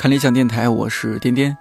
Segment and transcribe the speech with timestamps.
[0.00, 1.54] 看理想电台，我是颠颠，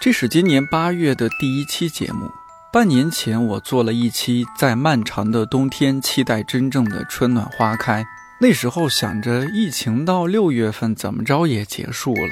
[0.00, 2.32] 这是今年八月的第一期节目。
[2.72, 8.02] 半年前，我做了一期在漫长的冬天期待真正的春暖花开。
[8.40, 12.30] 那时候想着疫情到六月份怎么着也结束了，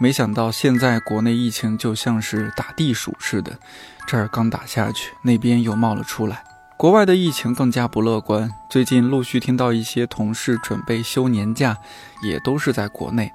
[0.00, 3.58] 没想到现在国内疫情就像是打地鼠似的，
[4.06, 6.42] 这儿刚打下去，那边又冒了出来。
[6.78, 11.76] 国外的疫情更加不乐观，最近陆续听到一些同事准备休年假，
[12.22, 13.30] 也都是在国内。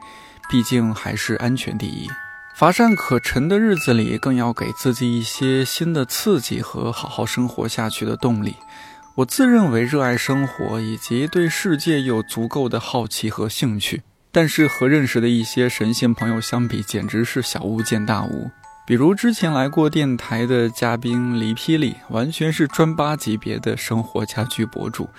[0.54, 2.08] 毕竟还是安全第一。
[2.54, 8.56] 乏善可陈的日子里，更要给自己一些新的刺激和好好生活下去的动力。
[9.16, 14.04] 我自认为热爱生活，以及对世界有足够的好奇和兴趣。
[14.32, 18.52] 但是和认识的一些神仙朋友相比，简直是小巫见大巫。
[18.86, 25.10] 比如之前来过电台的嘉宾黎霹雳，完全是专八级别的生活家居博主。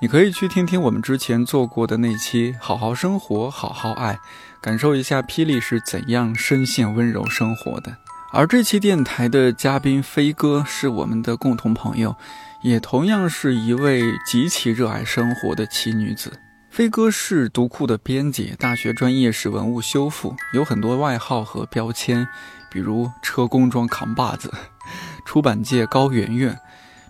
[0.00, 4.14] 你可以去听听我们之前做过的那期《好好生活，好好爱》。
[4.60, 7.96] 感受一下霹雳是怎样深陷温柔生活的。
[8.30, 12.14] 而这期电台的嘉宾飞哥是我们的共同朋友，
[12.62, 16.38] 也同样是一位极其热爱生活的奇女子。
[16.68, 22.28] 飞哥是读库的编辑，大学专业是文物修复，有很多外号和标签，
[22.70, 24.52] 比如车工装扛把子、
[25.24, 26.58] 出版界高圆圆、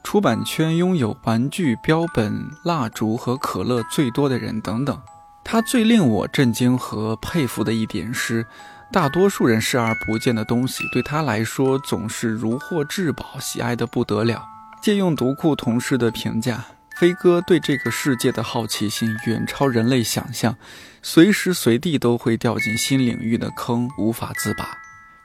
[0.05, 5.01] 出版圈拥有玩具、标本、蜡烛和可乐最多的人等等。
[5.51, 8.45] 他最令我震惊和佩服的一点是，
[8.93, 14.47] 大多数人视而不见的东西，对他来说总是如获至宝，喜爱的不得了。
[14.83, 16.63] 借用读库同事的评价，
[16.99, 20.55] 飞哥对这个世界的好奇心远超人类想象，
[21.01, 24.77] 随时随地都会掉进新领域的坑，无法自拔。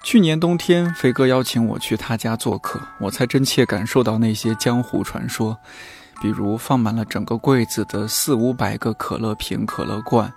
[0.06, 5.59] 去年冬天，飞哥邀请我去他家做客，我才真切感受到那些江湖传说。
[6.23, 10.31] 比如放满了整个柜子的四五百个可乐瓶、可乐罐，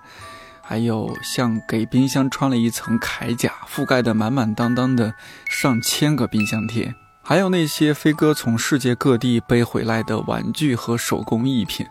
[0.61, 5.13] 还有像给冰箱穿了一层铠甲、覆盖的满满当当的
[5.49, 6.93] 上千个冰箱贴，
[7.23, 11.87] 还有那些飞哥从世界各地背回来的玩具和手工艺品。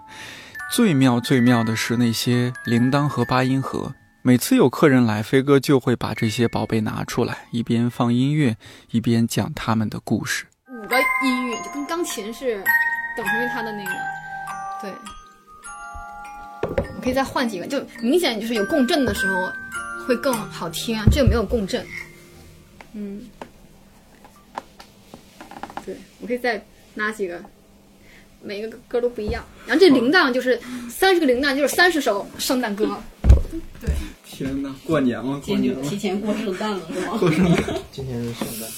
[0.71, 8.59] 最妙最妙的是那些铃铛和八音盒，每次有客人来，飞哥就会把这些宝贝拿出来，一边放音乐，
[8.91, 10.45] 一边讲他们的故事。
[10.69, 12.63] 五个音域就跟钢琴是。
[13.17, 13.91] 等于他的那个，
[14.83, 14.91] 对，
[16.95, 19.51] 我可以再换几个，就明显就是有共振的时候
[20.07, 21.05] 会更好听啊。
[21.11, 21.85] 这个没有共振，
[22.93, 23.23] 嗯，
[25.85, 26.63] 对，我可以再
[26.95, 27.43] 拿几个，
[28.43, 29.43] 每个歌都不一样。
[29.67, 30.61] 然后这铃铛就是
[30.91, 32.87] 三十个铃铛，就是三十首圣诞歌。
[33.81, 33.91] 对，
[34.25, 37.17] 天哪，过年了，今天就提前过圣诞了，是吗？
[37.19, 38.69] 过圣诞，今天是圣诞。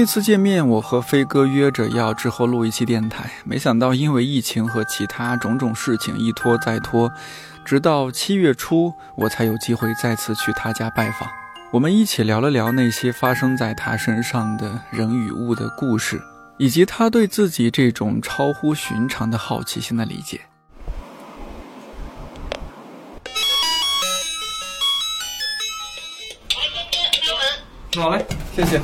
[0.00, 7.12] 那次见面，我和飞哥约着要之后录一期电台，没想到因为疫情和其他种种事情一拖再拖，
[7.64, 11.28] 直到七月初我才有机会再次去他家拜访。
[11.72, 16.22] 我们一起聊了聊那些发生在他身上的人与物的故事，
[16.58, 20.42] 以及他对自己这种超乎寻常的好奇心的理解。
[27.96, 28.80] 好嘞，谢谢。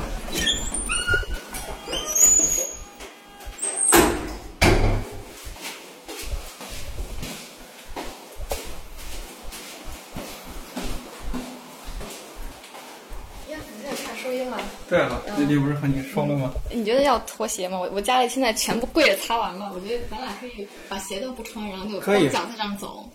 [15.46, 16.52] 对了，那天不是和你说了吗？
[16.70, 17.78] 你觉得要脱鞋吗？
[17.78, 23.08] 我我家里现在全部柜子擦完了，我觉得咱俩可以把鞋都不穿，然后就光脚在这走。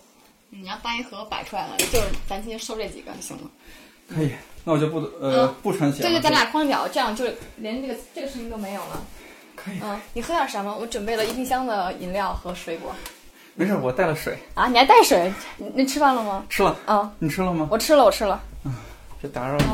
[0.50, 3.42] 你要大一盒摆出来了，就是咱今天收这几个就行了。
[4.12, 4.32] 可以，
[4.64, 6.02] 那我就不呃不穿鞋。
[6.02, 7.24] 对对，咱俩光脚，这样就
[7.56, 9.00] 连这个这个声音都没有了。
[9.54, 9.78] 可以。
[9.82, 10.76] 嗯，你喝点什么？
[10.76, 12.92] 我准备了一冰箱的饮料和水果。
[13.54, 14.36] 没事，我带了水。
[14.54, 15.32] 啊，你还带水？
[15.74, 16.44] 你吃饭了吗？
[16.48, 16.76] 吃了。
[16.86, 17.68] 啊，你吃了吗？
[17.70, 18.34] 我吃了，我吃了。
[18.64, 18.74] 啊，
[19.20, 19.64] 别打扰你。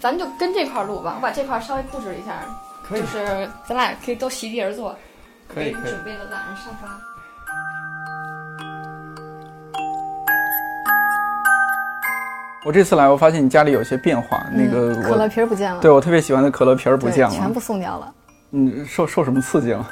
[0.00, 2.40] 咱们就跟这块录吧，我把这块稍微布置一下，
[2.88, 4.96] 就是咱俩可以都席地而坐，
[5.46, 5.90] 可以可以。
[5.90, 6.88] 准备了懒人沙发。
[12.64, 15.82] 我这次来，我发现你家里有些变化，那个可乐瓶不见了。
[15.82, 18.14] 对我特别喜欢的可乐瓶不见了，全部送掉了。
[18.52, 19.86] 嗯，受受什么刺激了？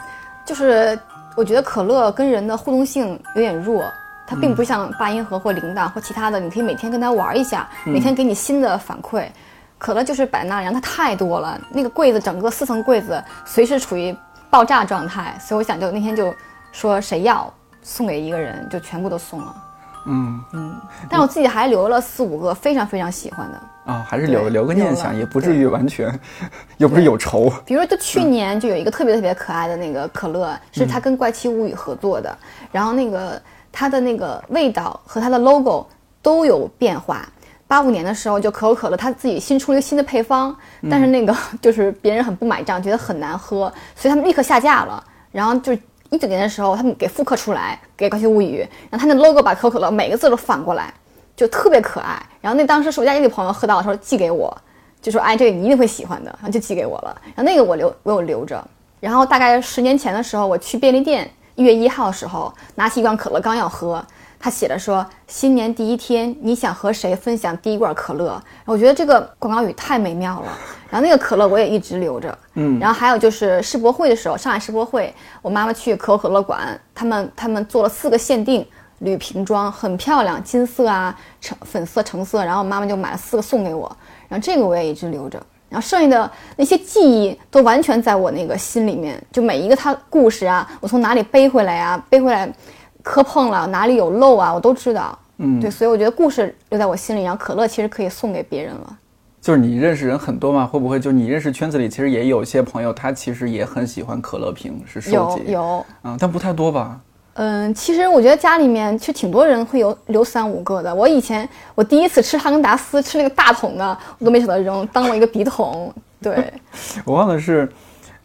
[0.46, 0.98] 就是
[1.36, 3.84] 我觉得可乐跟人的互动性有点弱，
[4.26, 9.28] 它并不像八音盒或铃铛或其他的，你可以每天跟它玩一下，每天给你新的反馈。
[9.78, 14.14] 可乐就是摆那，然后它太多了，那个柜子整个四层柜子随时处于
[14.50, 16.34] 爆炸状态，所以我想就那天就
[16.72, 17.52] 说谁要
[17.82, 19.64] 送给一个人，就全部都送了。
[20.10, 20.80] 嗯嗯，
[21.10, 26.12] 但我自己还留了四五个非常非常喜欢的啊，还是留留个念想，也不至于完全，
[26.78, 27.52] 又不是有仇。
[27.66, 32.36] 比如就去年就有一个特别特别可爱的那个可乐，是他跟怪奇物语合作的，
[32.72, 33.40] 然后那个
[33.70, 35.86] 它的那个味道和它的 logo
[36.22, 37.28] 都有变化。
[37.68, 40.56] 八五年的时候，就可口可乐它自己新出了一个新的配方，
[40.90, 45.04] 但是那个 就是别人很不买账，觉得很难喝，所以他们立刻下架了。
[45.30, 45.78] 然后就是
[46.08, 50.92] 一九年的时候，他们给复刻出来，给《高级物语》，然后他那 logo 把可口可乐每个字都反过来，
[51.36, 52.18] 就特别可爱。
[52.40, 54.56] 然后那当时是我家一个朋友喝到的时候寄给我，
[55.02, 57.14] 就说：“哎，这个你一定会喜欢的。”然后就寄给我了。
[57.26, 58.66] 然后那个我留我有留着。
[58.98, 64.02] 然后大概十年前的时候，我去便利店，一月一号的时候，拿起一罐可乐刚要喝。
[64.40, 70.46] 他写着说：“新年第一天，你想和谁分享第一罐可乐？”我觉得这个广告语太美妙了。
[70.88, 72.38] 然后那个可乐我也一直留着。
[72.54, 72.78] 嗯。
[72.78, 75.12] 然后还有就是世博会的时候，上海世博会，
[75.42, 78.64] 我妈妈去可口可乐馆，他们他们做了四个限定
[79.00, 82.44] 铝瓶装，很漂亮，金色啊、橙粉色、橙色。
[82.44, 83.90] 然后我妈妈就买了四个送给我。
[84.28, 85.42] 然后这个我也一直留着。
[85.68, 92.00] 然后剩下的那些记忆都完全在我那个心里面，就每一个它故事啊，我从哪里背回来呀？
[92.08, 92.48] 背回来。
[93.02, 95.18] 磕碰了哪里有漏啊，我都知道。
[95.38, 98.98] 嗯，对，所以我觉得故事留在我心里，然后可乐其实可以送给别人了。
[99.40, 100.66] 就是你认识人很多嘛？
[100.66, 106.98] 会不会就你认识圈子里其实也有一些朋友，他其实也很喜欢可乐瓶，是收集有有啊，但不太多吧？
[107.34, 110.92] 嗯，其实我觉得家里面其实挺多人会有留三五个的。
[110.92, 115.94] 我以前我第一次吃哈根达斯，吃那个大桶的，我都没舍得扔，当了一个笔筒。
[116.20, 116.52] 对，
[117.06, 117.70] 我忘了是。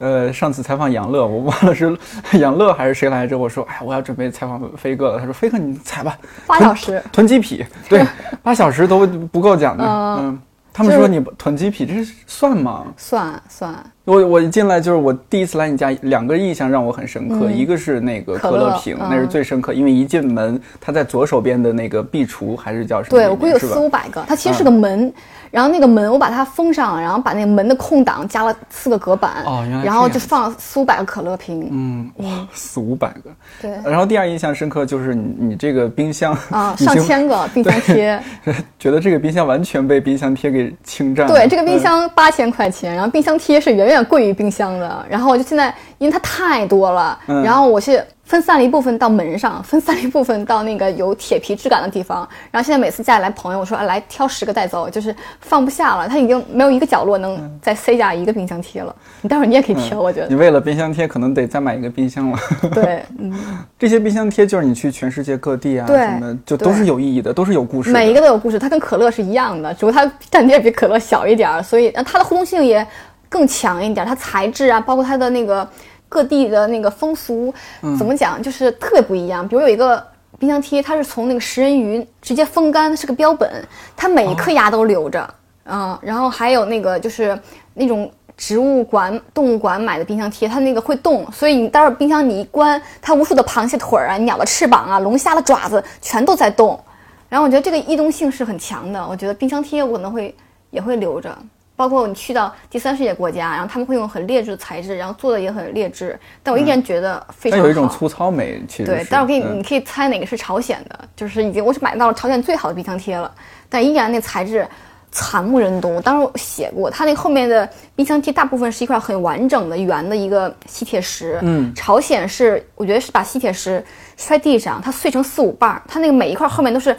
[0.04, 1.98] 呃，上次采访杨乐，我忘了是
[2.38, 3.38] 杨乐还是谁来着。
[3.38, 5.18] 我说，哎，我要准备采访飞哥了。
[5.18, 8.06] 他说，飞哥你采吧，八小时囤鸡皮， 对，
[8.42, 9.86] 八小时都不够讲的。
[9.86, 10.38] 嗯，
[10.74, 12.84] 他们说你囤鸡皮，这是算吗？
[12.98, 13.74] 算算。
[14.06, 23.18] 我我一进来就是我第一次来你家，两个印象让我很深刻，一个是那个可乐瓶，那是最深刻，因为一进门，它在左手边的那个壁橱还是叫什么？
[23.18, 25.12] 对我估计有四五百个，它其实是个门。
[25.52, 33.30] 然后那个门我把它封上，然后把那个门的空档加了四个隔板，哦，原来，然后就放四五百个可乐瓶，嗯，哇， 四五百个，
[33.62, 33.70] 对。
[33.86, 38.20] 然后第二印象深刻就是你你这个冰箱啊， 上千个冰箱贴，
[38.80, 41.32] 觉得这个冰箱完全被冰箱贴给侵占了。
[41.32, 45.06] 对，这个冰箱八千块钱，然后冰箱贴是远远贵于冰箱的。
[45.10, 48.02] 然后我就现在因为它太多了，然后我是。
[48.26, 52.28] 分散了一部分到门上，分散了一部分到那个有铁皮质感的地方。
[52.50, 58.96] 然后现在每次家里来朋友，我说来挑十个带走，就是放不下了，它已经没有一个角落能再塞下一个冰箱贴了。
[59.22, 60.28] 你待会儿你也可以挑，我觉得。
[60.30, 62.40] 你为了冰箱贴，可能得再买一个冰箱了。
[62.74, 63.34] 对，嗯。
[63.78, 67.92] 这些冰箱贴就是你去全世界各地啊，什么就都是有意义的，都是有故事。
[67.92, 72.88] 每一个都有故事，它跟可乐是一样的，只不过它占地比可乐小一点，所以它的互动性也
[73.34, 74.06] 更强一点。
[74.06, 75.68] 它材质啊，包括它的那个。
[76.14, 77.52] 各地的那个风俗
[77.98, 79.48] 怎么讲，就是特别不一样。
[79.48, 80.00] 比如有一个
[80.38, 83.52] 冰箱贴，它是从那个食人鱼直接风干，是个标本，
[83.98, 85.28] 它每一颗牙都留着。
[85.66, 87.36] 嗯，然后还有那个就是
[87.74, 96.80] 那种植物馆、动物馆买的冰箱贴，它那个会动，所以你待会儿冰箱你一关，它无数的螃蟹腿儿啊、鸟的翅膀啊、龙虾的爪子全都在动。
[97.28, 100.36] 然后我觉得这个易动性是很强的，我觉得冰箱贴我可能会
[100.70, 101.36] 也会留着。
[101.84, 107.66] 包括你去到第三世界国家，然后他们会用很劣质的材质，然后做的也很劣质，但我依然觉得非常好。
[107.66, 109.06] 有一种粗糙美，其实对。
[109.10, 113.30] 但我给你，你可以猜哪个是朝鲜的，就是已经我是买到了朝鲜最好的冰箱贴了，
[113.68, 114.66] 但依然那材质
[115.12, 115.94] 惨不忍睹。
[115.94, 121.38] 我当时我写过，它那后面的冰箱贴大部分是一块很完整的圆的一个吸铁石。
[121.42, 123.84] 嗯，朝鲜是我觉得是把吸铁石
[124.16, 126.96] 摔地上，它碎成四五瓣儿，它那个每一块后面都是。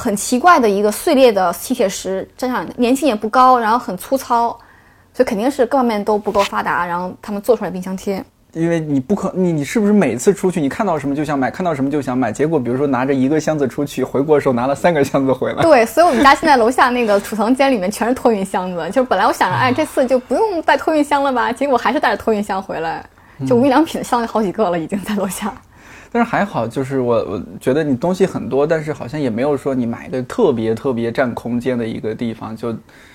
[0.00, 4.56] 很奇怪的一个碎裂的吸铁石，粘上粘性也不高，然后很粗糙，
[5.12, 8.24] 所以肯定是各方面都不够发达，然后他们做出来冰箱贴。
[8.52, 12.30] 因为你不可，你你是不是每次出去你看到什么就想买，看到什么就想买？
[12.30, 15.62] 结果比如说拿着一个箱子出去，回国的时候拿了三个箱子回来。
[15.64, 21.50] 对，所以我们家现在楼下那个储藏间里面全是托运箱子，就是本来我想着，哎，这次就不用带托运箱了吧？
[21.52, 23.04] 结果还是带着托运箱回来，
[23.48, 25.52] 就无印良品的箱子好几个了，已经在楼下。
[26.10, 32.56] 但是还好，就是我我觉得你东西很多，但是好像也没有说你买的特别特别占空间的一个地方。
[32.56, 32.74] 就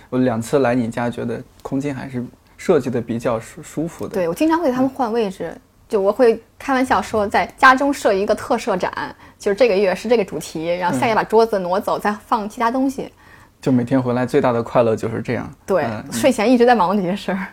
[0.09, 2.23] 我两次来你家，觉得空间还是
[2.55, 4.13] 设计的比较舒舒服的。
[4.13, 5.55] 对我经常会给他们换位置，
[5.89, 13.11] 就我会开玩笑说，在家中设一个特设展，就是这个月是这个主题，然后下月把桌子挪走，再放其他东西。
[13.59, 15.49] 就每天回来最大的快乐就是这样。
[15.65, 17.47] 对，睡前一直在忙这些事儿。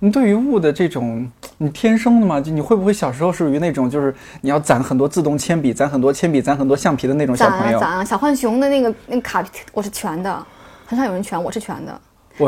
[0.00, 2.40] 你对于物的这种，你天生的吗？
[2.40, 7.78] 就你会不会小时候属于那种，就是你要攒很多自动铅笔，攒很多铅笔，攒很多橡皮的那种小朋友？
[7.78, 8.04] 攒啊！
[8.04, 10.46] 小浣熊的那个那个卡，我是全的，
[10.84, 12.00] 很少有人全，我是全的。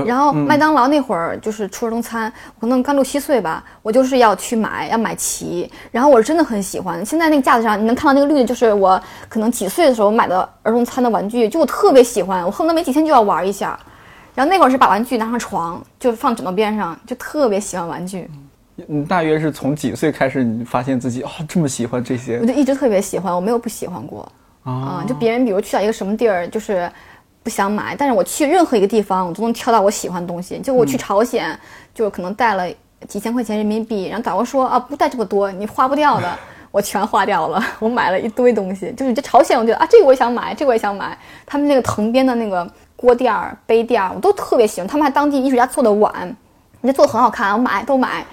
[0.04, 2.30] 然后麦当劳那会儿就是出儿童餐，
[2.60, 5.70] 可能刚六七岁吧，我就是要去买，要买齐。
[5.90, 7.02] 然后我是真的很喜欢。
[7.06, 13.80] 现在那个架子上你能看到那个绿的，就是我可能几岁的时候买的儿童餐的玩具，就我特别喜欢，我恨不得没几天就要玩一下。
[14.38, 18.30] 然后那会儿是把玩具拿上床，就放枕头边上，就特别喜欢玩具。
[18.86, 22.38] 你大约是从几岁开始，你发现自己哦这么喜欢这些？
[22.38, 24.30] 我就一直特别喜欢，我没有不喜欢过
[24.62, 25.04] 啊。
[25.08, 26.88] 就别人比如去到一个什么地儿，就是
[27.42, 30.60] 不想买，但是我去任何一个地方，我都能挑到我喜欢的东西。
[30.60, 31.58] 就我去朝鲜，
[31.92, 32.64] 就可能带了
[33.08, 36.38] 几千块钱人民币，然后导游说啊，不带这么多，你花不掉的，
[36.70, 37.60] 我全花掉了。
[37.80, 41.18] 我买了一堆东西，就是这朝鲜，我觉得啊，这个我也想买，这个我也想买。
[41.44, 42.64] 他们那个藤编的那个
[43.00, 44.88] 锅垫儿、杯垫儿，我都特别喜欢。
[44.88, 46.12] 他们还当地艺术家做的碗，
[46.80, 48.26] 人家做的很好看，我买都买。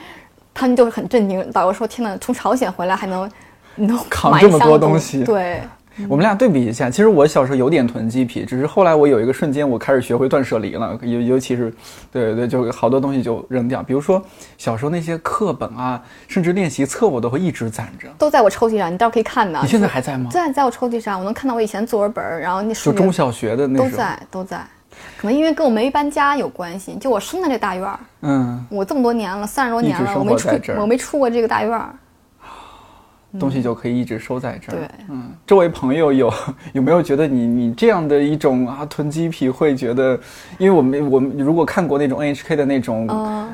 [0.53, 3.29] 他们就是很震惊，导游说：“天呐，从朝鲜回来还能，
[3.75, 5.61] 能扛这么多东西。”对。
[6.09, 10.97] 我们俩对比一下，其实我小时候有点囤积癖，只是后来我有一个瞬间，我开始学会断舍离了。
[11.01, 11.73] 尤尤其是，
[12.11, 13.81] 对对，就好多东西就扔掉。
[13.81, 14.21] 比如说
[14.57, 18.91] 小时候那些课本啊，甚至练习册，我都会一直攒着，都在我抽屉上。
[18.91, 19.59] 你到时候可以看的。
[19.61, 20.29] 你现在还在吗？
[20.31, 22.91] 在，在我抽屉上，我能看到我以前作文本，然后那书。
[22.91, 24.57] 就中小学的那都在都在，
[25.17, 26.95] 可能因为跟我没搬家有关系。
[26.95, 31.89] 就我生在这大院儿，嗯，我这么多年了，三十多年了，我没出，我没出过这个大院儿。
[33.39, 34.75] 东西就可以一直收在这儿。
[34.75, 36.33] 对，嗯，周围朋友有
[36.73, 40.19] 有没有觉得你你这样的一种啊囤积癖会觉得？
[40.57, 43.07] 因为我们我们如果看过那种 NHK 的那种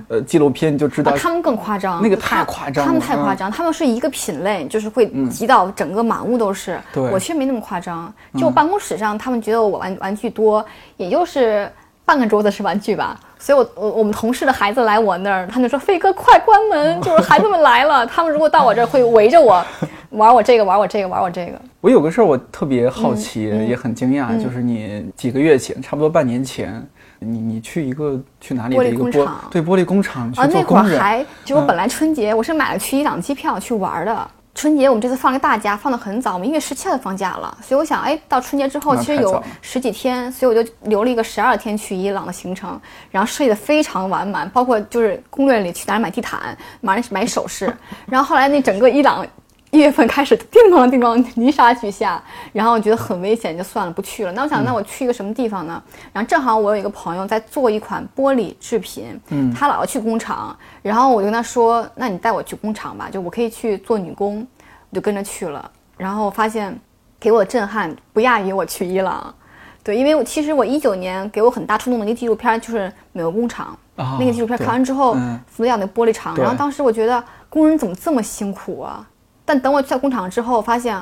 [0.07, 6.79] 呃纪录片，就知道他们更夸张，那个太夸张，他们太夸张，他们是一个品类，就是会挤到整个满屋都是。
[6.93, 10.63] 对，我其实没那么夸张，就办公室上他们觉得我玩玩具多，
[10.97, 11.69] 也就是
[12.11, 13.17] 半个桌子是玩具吧。
[13.39, 16.99] 所以，我我我们同事的孩子来我那儿，他们说：“飞哥，快关门！
[17.01, 18.05] 就是孩子们来了。
[18.05, 19.65] 他们如果到我这儿，会围着我，
[20.09, 26.85] 玩我这个，玩我这个，玩我这个。”我有个事儿，我特别好奇，也很惊讶，就是你几个月前，差不多半年前，
[27.19, 30.99] 你你去一个去哪里的一个玻对玻璃工厂去做工人。
[30.99, 34.27] 还就我本来春节我是买了去伊朗机票去玩的。
[34.53, 42.79] 春节我们这次放个大假，放的很早，我们一月十七号就放假了，所以我想，哎，到春节之后其实有十几天，所以我就留了一个十二天去伊朗的行程，
[43.09, 47.73] 然后设计的非常完满，包括就是攻略里去哪儿买地毯，买买首饰，
[48.05, 49.25] 然后后来那整个伊朗。
[49.71, 52.21] 一月份开始叮当叮当泥沙俱下，
[52.53, 54.31] 然后我觉得很危险，就算了，不去了。
[54.33, 55.81] 那我想，那我去一个什么地方呢？
[56.13, 64.45] 然后正好我有一个朋友在做一款玻璃制品，嗯，他老要去工厂，然后我就跟他说：“那你带我去工厂吧，就我可以去做女工。”
[64.91, 66.77] 我就跟着去了，然后发现
[67.17, 69.33] 给我的震撼不亚于我去伊朗。
[69.81, 75.15] 对，因为我其实我一九年给我很大触动的一个纪录片就是美国工厂，那个纪录片看完之后，
[75.47, 79.07] 福特那玻璃厂，然后当时我觉得工人怎么这么辛苦啊？
[79.45, 81.01] 但等我去到工厂之后，发现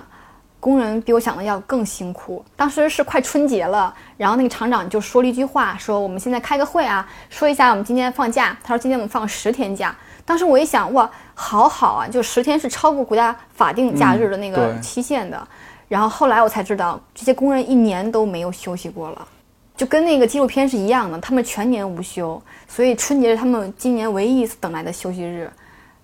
[0.60, 2.44] 工人比我想的要更辛苦。
[2.56, 8.58] 当时是快春节了，然后那个厂长就说了一句话，说我们现在开个会啊，说一下我们今天放假。
[8.64, 9.96] 他说今天我们放十天假。
[10.26, 15.48] 当时我一想，哇，好好啊，就十天是超过国家法定假日的那个期限的。
[15.88, 19.28] 然后后来我才知道，这些工人一年都没有休息过了，
[19.76, 25.52] 就跟那个纪录片是一样的，他们全年无休，所以春节是他们今年唯一一次等来的休息日。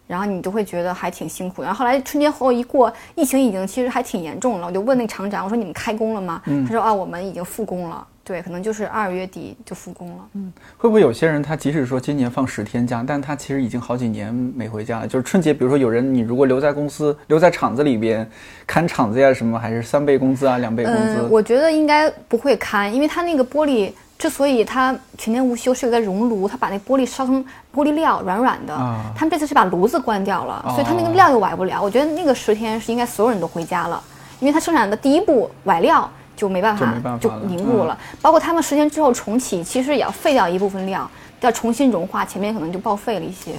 [0.08, 1.62] 然后你就会觉得还挺辛苦。
[1.62, 4.68] 然后后来春节后一过，疫情已经其实还挺严重了。
[4.68, 6.42] 我就问那厂长，我说你们开工了吗？
[6.46, 8.06] 他说啊，我们已经复工了。
[8.24, 10.28] 对，可能就是二月底就复工了。
[10.34, 15.08] 嗯，会不会有些人他即使说今年放十天假，但他其实已经好几年没回家了？
[15.08, 18.28] 就是春节，比如说有人你如果留在公司、留在厂子里边
[18.66, 21.22] 看厂子呀什么，还是三倍工资啊、两倍工资？
[21.30, 23.92] 我觉得应该不会看，因为他那个玻璃。
[24.18, 27.44] 之所以他全年无休，是有在熔炉，他把那玻璃烧成
[27.76, 28.74] 玻璃料，软软的。
[29.14, 31.82] 他们这次是把炉子关掉了，所以他那个料又崴不了。
[31.82, 34.02] 我觉得那个十天是应该所有人都回家了，
[34.40, 37.98] 因为他生产的第一步崴料就没办法，就凝固了。
[38.22, 41.10] 包括他们十天之后重启，其实也要废掉一部分料，
[41.42, 43.52] 要重新融化，前面可能就报废了一些。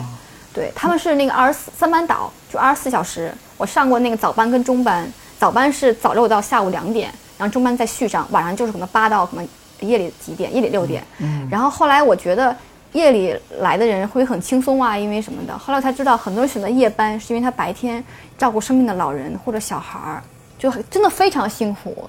[0.54, 3.30] 对，他们是那个二十四三班倒，就二十四小时。
[3.58, 5.06] 我上过那个早班跟中班，
[5.38, 9.46] 早班是早六到下午两点，然后中班再续上，晚上就是可能八到可能。
[9.80, 10.54] 夜里几点？
[10.54, 11.02] 夜里六点。
[11.18, 11.46] 嗯。
[11.50, 12.54] 然后后来我觉得
[12.92, 15.56] 夜里来的人会很轻松啊，因为什么的？
[15.56, 18.02] 后来我才知道，很多人选择夜班是因为他白天
[18.38, 20.22] 照顾生病的老人或者小孩儿，
[20.58, 22.04] 就真的非常辛苦。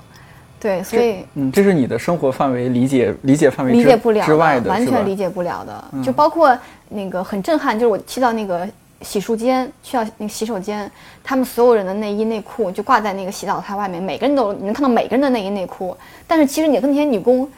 [0.59, 5.85] 对，所以嗯，这是你的生活范围理解理解范围理解不了之外的，完全理解不了的。
[6.03, 6.57] 就包括
[6.89, 8.67] 那个很震撼，就是我去到那个
[9.01, 10.89] 洗漱间，去到那个洗手间，
[11.23, 17.49] 他们所有人的内衣内裤就挂在那个洗澡台外面，每个人都你能看到每个人的内衣内裤，但是其实你跟那些女工。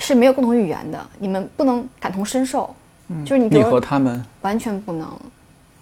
[0.00, 2.72] 是没有共同语言的，你们不能感同身受，
[3.24, 5.08] 就是你你和他们完全不能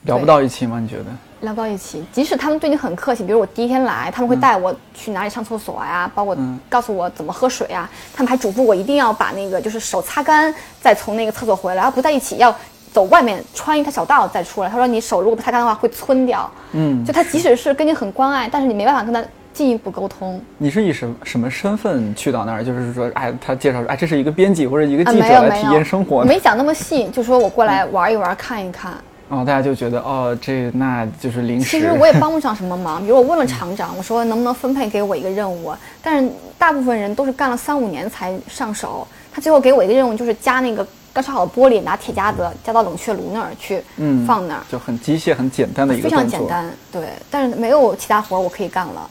[0.04, 0.80] 聊不到一起吗？
[0.80, 1.04] 你觉得
[1.42, 2.02] 聊不到一起？
[2.14, 6.34] 即使他们对你很客气，比如我第一天来，他们会带我去哪里上厕所呀，包括
[6.66, 12.56] 告诉我怎么喝水啊，他们还嘱咐我一定要把那个就是手擦干，再从那个厕所回来，要不在一起，要
[12.96, 14.70] 走外面穿一条小道再出来。
[14.70, 16.50] 他说你手如果不擦干的话会皴掉。
[16.72, 19.22] 嗯，就他即使是跟你很关爱，但是你没办法跟他。
[19.56, 22.62] 进一步沟通，你是以什什么身份去到那儿？
[22.62, 26.22] 就是说，哎，他介绍说，哎，这是一个编辑或者一个记者来体验生活。
[26.24, 28.92] 没讲那么细，就说我过来玩一玩，看一看。
[29.30, 31.70] 然后大家就觉得哦，这那就是临时。
[31.70, 35.72] 其实我也帮不上什么忙，比如我问了厂长，我说能不能分配给我一个任务，
[36.02, 39.08] 但是大部分人都是干了三五年才上手。
[39.32, 40.86] 他最后给我一个任务，就是加那个
[41.16, 46.14] 刚烧好的玻璃，拿铁夹子夹到冷却炉那儿去，嗯放那儿，就很机械、很简单的一个非。
[46.14, 47.08] 常简单，对。
[47.30, 49.08] 但是没有其他活儿我可以干了。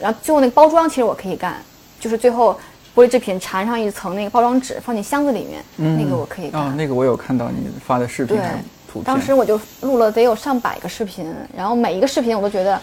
[0.00, 1.62] 然后最后那个包装其实我可以干，
[2.00, 2.58] 就是最后
[2.96, 6.62] 玻璃制品缠上一层那个包装纸，放进箱子里面，嗯那个我可以干。
[6.62, 8.46] 啊、那个我有看到你发的视频对
[8.90, 9.04] 图片。
[9.04, 12.80] 当时我就录了得有上百个视频，然后每一个视频我都觉得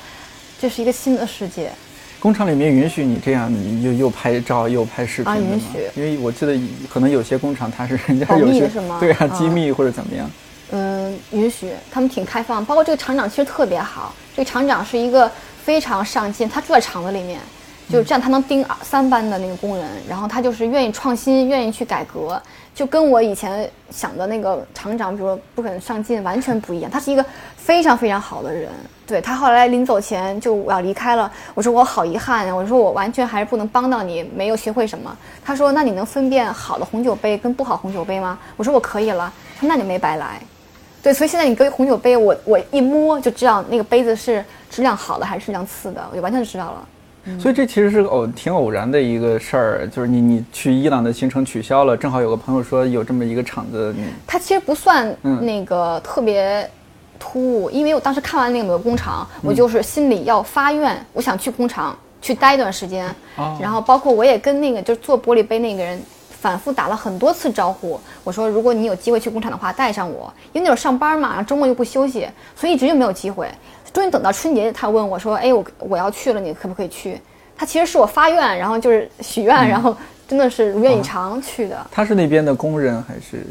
[0.60, 1.72] 这是一个新的世界。
[2.22, 6.56] 工厂里面允许你这样，你又又拍照又拍视频的吗啊允许因为我记得
[6.88, 10.30] 可能有些工厂它是人家保有些对啊，啊机密或者怎么样。
[10.70, 14.14] 嗯，允许他们挺开放，包括这个厂长其实特别好。
[14.36, 15.30] 这个厂长是一个
[15.64, 17.40] 非常上进，他住在厂子里面，
[17.90, 22.40] 就这样他能盯三班的那个工人，然后他就是愿意创新，愿意去改革，
[22.74, 26.90] 就跟我以前想的那个厂长，比如说不肯上进，完全不一样。
[26.90, 27.26] 他是一个
[27.58, 28.70] 非常非常好的人。
[29.06, 35.16] 对他后来临走前就我要离开了，我说我好遗憾啊，我说我完全还是不能帮到你，没有学会什么。
[35.44, 38.40] 他说那你能分辨好的红酒杯跟不好红酒杯吗？
[38.56, 39.32] 我说我可以了。
[39.56, 40.42] 他说那你没白来。
[41.04, 46.88] 对，所以现在你搁红酒杯，我我一摸就知道那个杯子是质量好的还是质量次的，我就完全知道了。
[47.40, 56.68] 所以这其实是个偶挺偶然的一个事儿，就是你你去伊朗的行程取消了，正好有个朋友说有这么一个厂子，你它其实不算嗯那个特别
[57.20, 63.08] 突兀，因为我当时看完那个美国工厂，嗯我就是心里要发愿，我想去工厂去待一段时间。
[63.36, 73.48] 哦然后包括我也跟那个就是做玻璃杯那个人反复打了很多次招呼，我说如果你有机会去工厂的话，带上我，因为那会儿上班嘛，然后周末又不休息，所以一直就没有机会。
[73.94, 77.20] 终于等到春节，他问我说：“哎，我我要去了，你可不可以去？”
[77.58, 79.96] 他其实是我发愿，然后就是许愿，然后
[80.28, 81.86] 真的是如愿以偿去的。
[81.92, 83.46] 他是那边的工人还是？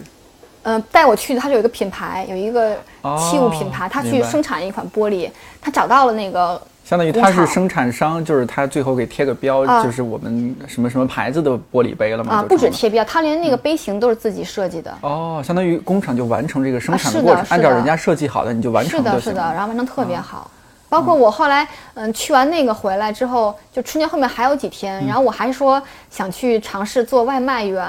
[0.63, 2.75] 呃，带我去的，他是有一个品牌，有一个
[3.19, 12.35] 器物品牌，哦他去生产一款玻璃，他找到了那个相当于他是生产商，就是他最后给贴个标，啊就是我们什么什么牌子的玻璃杯了嘛？
[12.35, 14.93] 啊，不止贴标，他连那个杯型都是自己设计的。
[15.03, 19.41] 哦，相当于工厂就完成这个生产过程，是的按照人家设计好的你就完成是的，的，就是的。
[19.41, 20.51] 然后完成特别好。
[20.89, 27.87] 包括我后来，嗯，去完那个回来之后，就春节后面还有几嗯天，然后我还说想去尝试做外卖员，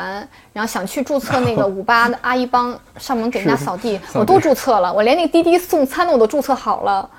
[0.53, 7.09] 然后想去注册那个 五八的阿姨帮上门给人家扫地，扫我都注册了，我连那个滴滴送餐的我都注册好了。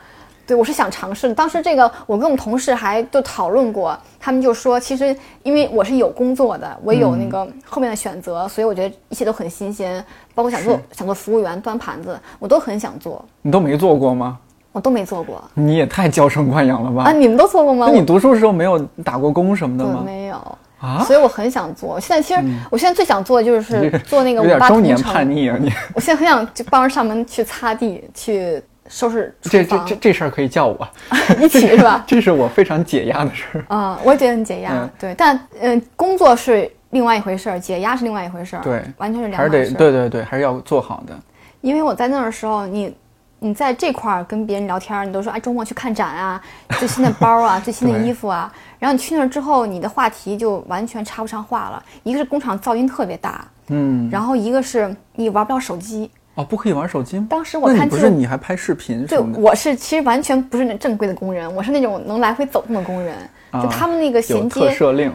[0.46, 1.34] 对，我是想尝试的。
[1.34, 10.04] 当时这个，我跟我们同事还都讨论过，他们就说，其实因为我是有工作的，我有那个后面的选择，所以我觉得一切都很新鲜。
[10.34, 14.38] 包括想做想做服务员、端盘子，我都很想做，你都没做过吗？
[14.72, 15.44] 我都没做过。
[15.52, 17.04] 你也太娇生惯养了吧？
[17.04, 17.86] 啊，你们都做过吗？
[17.90, 20.02] 那你读书的时候没有打过工什么的吗？
[20.02, 20.36] 没有
[20.80, 22.00] 啊所以我很想做。
[22.00, 25.12] 现在其实，我现在最想做的就是做那个有五八同点中年城。
[25.12, 25.56] 叛逆啊！
[25.60, 30.86] 你我现在很想就帮着上门去擦地，去收拾这这这这事儿可以叫我，
[31.40, 32.04] 一起是吧？
[32.06, 33.64] 这是我非常解压的事儿。
[33.74, 34.70] 啊、我也觉得很解压。
[34.74, 38.62] 嗯对，但嗯、呃工作是另外一回事儿，解压是另外一回事儿。
[38.62, 39.70] 对完全是两还是得。
[39.78, 41.18] 对对对，还是要做好的。
[41.62, 42.94] 因为我在那儿的时候，你
[43.38, 46.38] 你在这块儿跟别人聊天儿，你都说哎周末去看展啊，
[46.78, 48.52] 最新的包啊，最新的 衣服啊。
[48.78, 51.82] 然后你去那儿之后，你的话题就完全插不上话了。
[52.02, 56.10] 一个是工厂噪音特别大，嗯，然后一个是你玩不了手机。
[56.34, 57.26] 哦，不可以玩手机吗？
[57.28, 59.40] 当时我看不是你还拍视频对什么，的？
[59.40, 63.14] 我是其实完全不是那正规的工人，我是那种能来回走动的工人。
[63.62, 65.12] 就他们那个有衔特接赦令，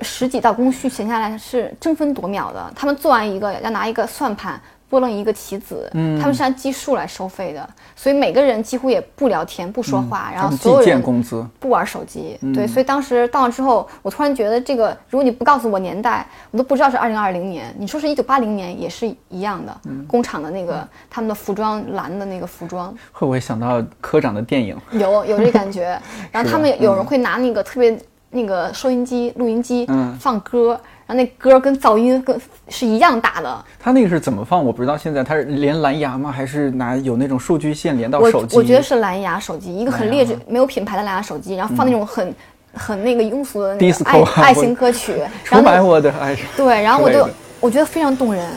[0.00, 2.72] 十几道工序衔下来是争分夺秒的。
[2.76, 11.46] 他们做完一个要拿一个算盘拨弄一个棋子，嗯他们是按计数来收费的，所以每个人几乎也不聊天不说话，然后所有人工资。
[11.60, 12.36] 不玩手机。
[12.42, 17.72] 嗯对，所以当时到了之后，我突然觉得这个，如果你不告诉我年代，我都不知道是二零二零年。
[17.78, 22.92] 你说是一九八零年也是一样的，嗯工厂的那个他们的服装蓝的那个服装。
[23.12, 24.76] 会不会想到科长的电影？
[24.90, 25.96] 有有这感觉。
[26.32, 27.96] 然后他们有人会拿那个特别
[28.30, 33.64] 那个收音机、录音机嗯放歌，然后那歌跟噪音跟是一样大的。
[33.80, 34.64] 他那个是怎么放？
[34.64, 34.96] 我不知道。
[34.96, 36.30] 现在他是连蓝牙吗？
[36.30, 38.56] 还是拿有那种数据线连到手机？
[38.56, 42.32] 我觉得是蓝牙手机，一个很劣质、没有品牌的蓝牙手机，然后放那种很。
[42.72, 45.12] 很那个庸俗的那个 Disco 爱爱情歌曲，
[45.50, 46.36] 然出后我的爱。
[46.56, 48.48] 对，然后我就我觉得非常动人。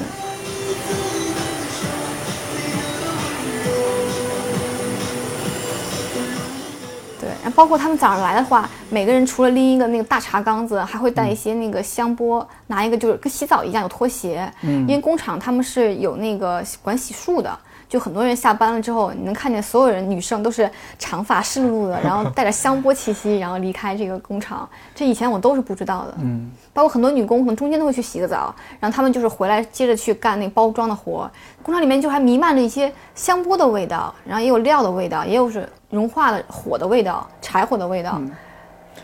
[7.43, 14.88] 然后包括他们早上来的话，每个人除了拎一个那个大茶缸子，还会带一些那个香波，拿一个就是跟洗澡一样有拖鞋，嗯。
[14.88, 17.60] 因为工厂他们是有那个管洗漱的，
[17.93, 24.67] 就很多人下班了之后，你能看见所有人女生都是长发湿漉漉的， 然后带着香波气息，然后离开这个工厂。
[24.95, 26.15] 这以前我都是不知道的。
[26.17, 31.29] 嗯，包括很多女工可能中间都会去洗个澡，然后她们就是回来接着去干那包装的活。
[31.62, 38.19] 工厂里面就还弥漫着一些香波的味道，然后也有料的味道，也有是融化的火的味道、柴火的味道。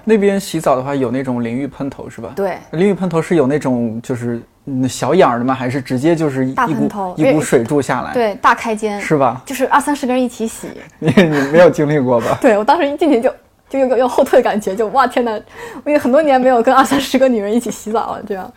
[0.04, 2.34] 那边洗澡的话有那种淋浴喷头是吧？
[2.36, 4.42] 对，淋浴喷头是有那种就是嗯
[4.88, 5.54] 小眼儿的吗？
[5.54, 9.42] 还是直接就是一股头一股水柱下来？，对，大开间，是吧？
[9.46, 10.68] 就是二三十个人一起洗。
[11.00, 12.38] 你你没有经历过吧？
[12.42, 13.34] 对我当时一进去就
[13.70, 15.32] 就有个有后退的感觉，就哇天哪！
[15.84, 18.52] 我已经很多年没有跟二三十个女人一起洗澡了，这样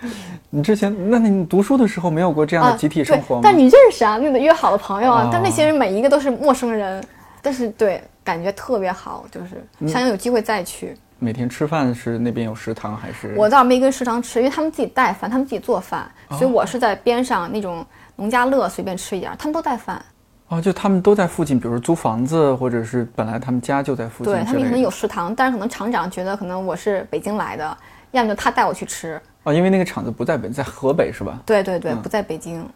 [0.51, 3.41] 你之前那你读书的时候没有过这样的集体生活吗？
[3.41, 7.03] 啊但你认识啊，那个约好的朋友啊，哦但那些人每一个都是陌生人，
[7.41, 10.97] 但是对感觉特别好，就是嗯想有机会再去。
[11.23, 13.33] 每天吃饭是那边有食堂还是？
[13.37, 20.05] 我倒没跟食堂吃，因为他们自己带饭，他们自己做饭，哦所以我是在边上那种农家乐随便吃一点，他们都带饭。
[20.49, 24.35] 哦，就他们都在附近，比如租房子，或者是本来他们家就在附近。
[24.35, 27.77] 对他们可能有食堂，但是可能厂长觉得可能我是北京来的，
[28.11, 29.21] 要么就他带我去吃。
[29.45, 31.41] 哦，因为那个厂子不在北，在河北是吧？
[31.47, 32.69] 对对对，嗯不在北京。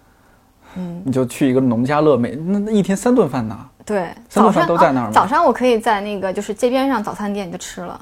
[0.78, 7.98] 嗯你就去一个农家乐，每那那一天三顿饭呢，对，三顿饭都在那儿吗啊早上我可以在那个就是街边上早餐店就吃了，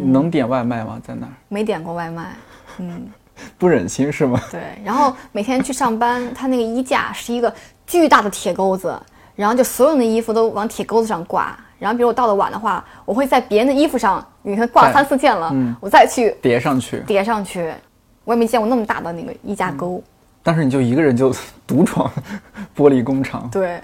[0.00, 1.00] 能点外卖吗？
[1.06, 2.34] 在那儿没点过外卖。
[2.78, 3.06] 嗯
[3.56, 4.40] 不忍心是吗？
[4.50, 7.52] 对，然后每天去上班，他那个衣架是一个
[7.86, 9.00] 巨大的铁钩子，
[9.36, 11.56] 然后就所有的衣服都往铁钩子上挂。
[11.78, 17.72] 然后比如我到的晚的话，我会在别人的衣服上，你看挂了三四件了，嗯我再去叠上去，叠上去。
[18.24, 20.02] 我也没见过那么大的那个衣架钩。
[20.42, 21.32] 但是你就一个人就
[21.64, 22.10] 独闯
[22.76, 23.80] 玻璃工厂，对，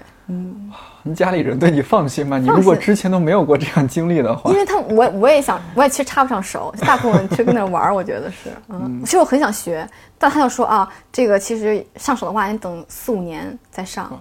[1.03, 2.37] 你家里人对你放心吗？
[2.39, 4.49] 你如果之前都没有过这样经历的话。
[4.51, 14.11] 因，为他我我也想，我也其实插不上手， 大部分去跟那玩儿，我觉得是，嗯，其实我很想学，但他就说啊，这个其实上手的话，你等四五年再上。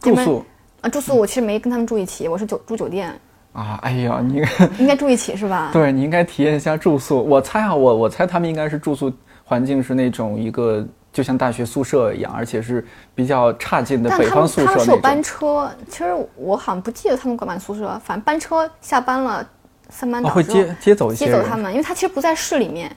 [0.00, 0.44] 住宿。
[0.80, 3.12] 啊，住宿我其实没跟他们住一起，我是酒住酒店，
[3.52, 4.40] 啊，哎呀，你
[4.78, 5.70] 应该 住一起是吧？
[5.74, 7.20] 对你应该体验一下住宿。
[7.24, 10.86] 我猜啊，我我猜他们应该是住宿环境是那种一个
[11.18, 15.20] 就像大学宿舍一样，而且是比较差劲的北方宿他们是有班。
[15.20, 19.44] 车，其实我好像不记得他们管不管宿舍，反正班车下班了，
[19.90, 22.94] 三班哦，会倒之后接接走一些接走他们，因为他其实不在市里面，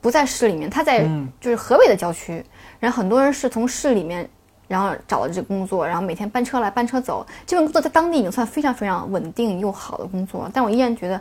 [0.00, 2.44] 不在市里面，他在嗯就是河北的郊区，
[2.78, 4.30] 然后很多人是从市里面。
[4.68, 11.18] 然后找了这工作，然后每天班车来班车走，这份工作在当地已经算非常非常稳定又好的工作，但我依然觉得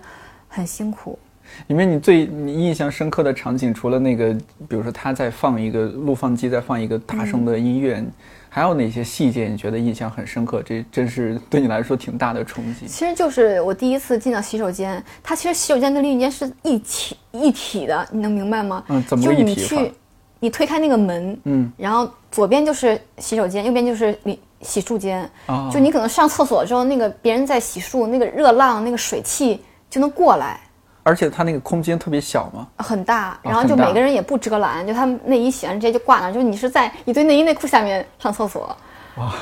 [0.50, 1.18] 很辛苦。
[1.66, 4.34] 里面你最你印象深刻的场景，除了那个，
[4.70, 8.04] 比如说他在放一个录放机在放一个大声的音乐，
[8.50, 10.62] 还有哪些细节你觉得印象很深刻？
[10.64, 12.88] 这真是对你来说挺大的冲击。
[12.88, 18.84] 其实就是我第一次进到洗手间，它其实洗手间跟淋浴间是一体一体的，你能明白吗？
[18.88, 19.94] 嗯怎么就是个一体法你去，
[20.40, 25.30] 你推开那个门，嗯，然后左边就是洗手间，右边就是淋洗漱间。
[25.48, 30.60] 哦就你可能上厕所之后，那个别人在洗漱，那个热浪、那个水汽就能过来，
[31.08, 33.40] 而且它那个空间特别小嘛，很大。
[33.42, 38.76] 然后就每个人也不遮拦，就他们内衣洗完直接就挂那儿，就是你是在一堆内衣内裤下面上厕所。
[39.16, 39.34] 哇！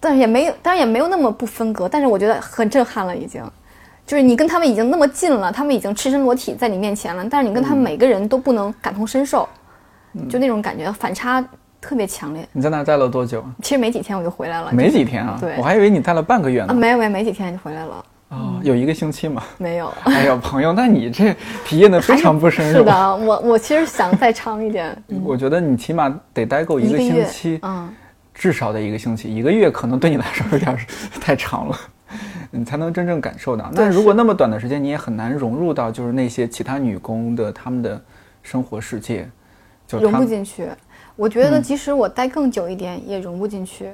[0.00, 3.40] 但是也没有，当然也没有那么不分隔，但是我觉得很震撼了，已经。
[4.04, 9.48] 就是你跟他们已经那么近了，他们已经赤身裸体在你面前了，但是你跟他们每个人都不能感同身受，
[10.28, 11.42] 就那种感觉反差
[11.80, 12.44] 特别强烈。
[12.50, 13.44] 你在那待了多久？
[13.62, 16.74] 其实没几天我就回来了，没几天啊，对我还以为你待了半个月啊，呢。
[16.74, 19.42] 没有没有没几天就回来了，哦，有一个星期吗。
[19.58, 19.92] 没有。
[20.04, 22.78] 哎呀，朋友，那你这体验的非常不深入。
[22.78, 27.88] 是的，我我其实想再长一点，我觉得你起码得待够一个星期，，嗯，
[28.32, 30.74] 至少得一个星期，一个月可能对你来说有点
[31.20, 31.78] 太长了，
[32.50, 33.70] 你才能真正感受到。
[33.72, 38.00] 那如果那么短的时间，你也很难融入到就是那些其他女工的她们的
[38.42, 39.28] 生活世界，
[39.86, 40.68] 就融不进去。
[41.16, 43.90] 我觉得即使我待更久一点，也融不进去，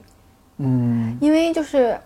[0.59, 1.99] 嗯，因为就是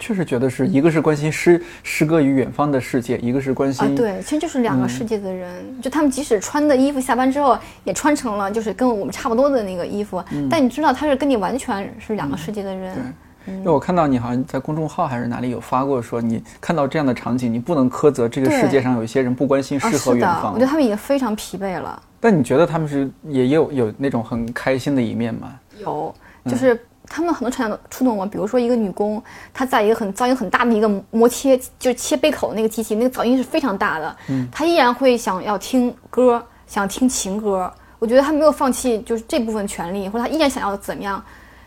[0.00, 5.80] 确实觉得是一个是关心诗诗歌与远方的世界，一个是关心、啊，对，其实就是两个嗯世界的人。
[5.80, 13.14] 就他们即使穿的衣服，下班之后也穿成了就是跟我们差不多的那个衣服，嗯但你知道他是跟你完全是两个世界的人。
[13.44, 20.52] 因为我看到你好像在公众号还是哪里有发过，说你看到这样的场景，你不能苛责这个世界上有一些人不关心啊，诗和远方。
[20.52, 22.00] 我觉得他们已经非常疲惫了。
[22.20, 25.58] 但你觉得他们是也有有那种很开心的一面吗？
[25.80, 26.14] 有，
[26.46, 26.80] 就是
[27.12, 28.24] 他们很多场景都触动我。
[28.24, 29.22] 比如说一个女工，
[29.52, 34.16] 她在一个很噪音很大的一个磨切，就是切杯口的那个机器，那个噪音是非常大的，
[34.50, 37.70] 她依然会想要听歌，想听情歌。
[37.98, 41.22] 我觉得她没有放弃就是这部分权利，或者她依然想要怎么样。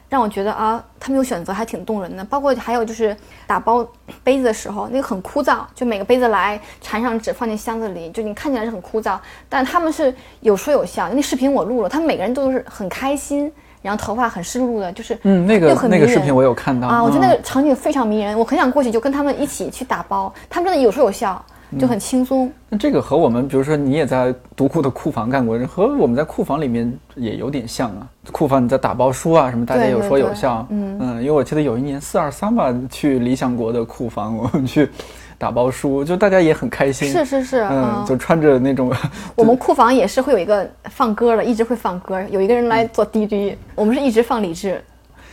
[0.07, 2.23] 让我觉得啊，她没有选择还挺动人的。
[2.23, 3.15] 包括还有就是
[3.47, 3.85] 打包
[4.23, 9.17] 杯子的时候，那个很枯燥，就每个杯子来缠上纸放进箱子里，就你看起来是很枯燥，
[9.49, 11.09] 但他们是有说有笑。
[11.09, 13.51] 那视频我录了，他们每个人都是很开心，
[13.85, 21.43] 然后头发很湿漉漉的，就是嗯，那个那个视频我有看到啊，我觉得那嗯个场景非常迷人，我很想过去就跟他们一起去打包，他们真的有说有笑，
[21.79, 22.51] 就很轻松。
[22.67, 28.07] 那这个和我们，比如说你也在读库的库房干过，和我们在库房里面也有点像啊。
[28.31, 30.65] 库房你在打包书啊什么，大家有说有笑。
[30.67, 34.89] 对对嗯因为我记得有一年四二三吧，去理想国的库房，我们去
[35.37, 37.09] 打包书，就大家也很开心。
[37.09, 38.91] 是是是，嗯，就穿着那种，
[39.35, 44.83] 我们库房也是会有一个放歌的，一直会放歌，有一个人来做 DJ，我们是一直放李志，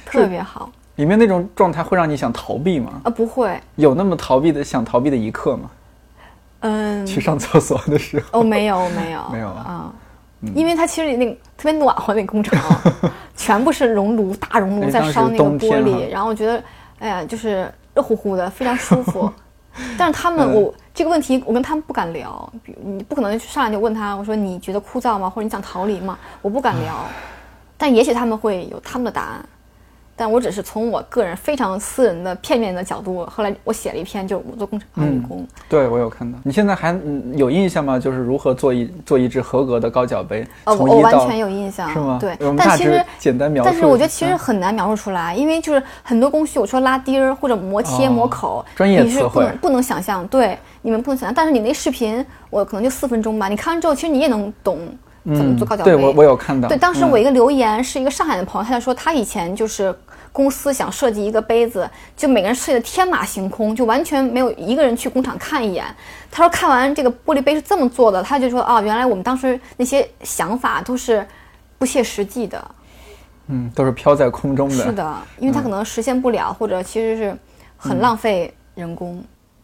[0.05, 3.01] 特别好里面那种状态会让你想逃避吗？
[3.05, 5.71] 啊，不会，有那么逃避的想逃避的一刻吗？
[6.61, 8.41] 嗯，去上厕所的时候。
[8.41, 9.93] 哦，没有没有 没有啊啊，
[10.55, 12.61] 因为它其实那个特别暖和那个工厂，
[13.37, 16.63] 全部是熔炉大熔炉在烧那个玻璃，然后我觉得，
[16.99, 19.33] 哎呀，就是热乎乎的，非常舒服。
[19.99, 25.31] 但是他们，嗯我这个问题我跟他们不敢聊，你不可能上来就问他，我说你觉得枯燥吗？
[25.31, 26.19] 或者你想逃离吗？
[26.43, 27.05] 我不敢聊，
[27.77, 29.45] 但也许他们会有他们的答案。
[30.15, 36.39] 但我只是从我个人非常私人的片面的角度，后来我写了一篇，就是我做工程女工，对，我有看到。
[36.45, 37.99] 你现在还嗯有印象吗？
[37.99, 40.47] 就是如何做一做一只合格的高脚杯？
[40.65, 42.19] 呃，我我完全有印象，是吗？
[42.21, 43.71] 对但其实简单描述。
[43.71, 51.35] 但是我觉得其实嗯很难描述出来，因为就是很多工序，我说拉钉儿或者磨切、哦磨口，专业你是词汇不能不能想象，对，你们不能想象。
[51.35, 54.79] 但是你那视频，我可能就四分钟吧，你看完之后，其实你也能懂
[55.25, 55.91] 怎么做高脚杯。
[55.91, 56.69] 嗯对我我有看到。
[56.69, 59.95] 对，当时嗯我一个留言是一个上海的朋友，他就说他以前就是
[60.33, 65.85] 公司想设计一个杯子，就每个人设计的天马行空，就完全没有一个人去工厂看一眼。
[66.31, 71.27] 他说看完这个玻璃杯是这么做的，他就说啊，原来我们当时那些想法都是
[71.79, 72.71] 不切实际的。
[73.49, 74.85] 嗯，都是飘在空中的。
[74.85, 77.37] 是的，因为它可能实现不了，或者其实是
[77.77, 79.23] 很浪费人工。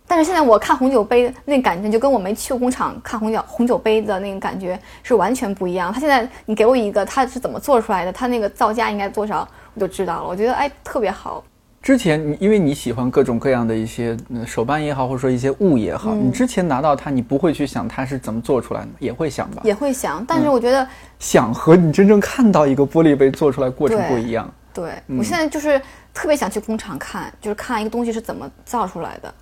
[0.08, 5.92] 但是现在我看红酒杯那感觉，就跟我没去过工厂看红酒红酒杯的那个感觉是完全不一样。
[5.92, 10.28] 它现在你给我一个它是怎么做出来的，它那个造价应该多少，我就知道了。
[10.28, 11.44] 我觉得哎特别好。
[11.80, 19.62] 之前你因为你喜欢各种各样的一些呃手办也好，或者说一些物也好，嗯你之前拿到它，你不会去想它是怎么做出来的，也会想吧？
[19.64, 20.86] 也会想，但嗯是我觉得、
[21.20, 24.50] 想和你真正看到一个玻璃杯做出来过程不一样。
[24.74, 25.80] 对、嗯我现在就是
[26.12, 29.32] 特别想去工厂看，就是看一个东西是怎么造出来的。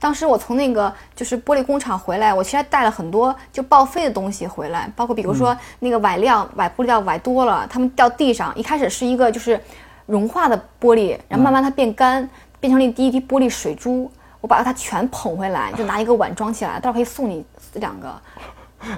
[0.00, 9.60] 当时我从那个就是玻璃工厂回来，我其实还带了很多就报废的东西回来，包括比如说嗯那个崴料、崴玻璃料崴多了，它们掉地上，一开始是一个就是
[10.06, 12.28] 融化的玻璃，然后慢慢它变干，
[12.60, 18.14] 变成了一滴一滴玻璃水珠，我把它全捧回来，就拿一个碗装起来，到时候可以送你两个。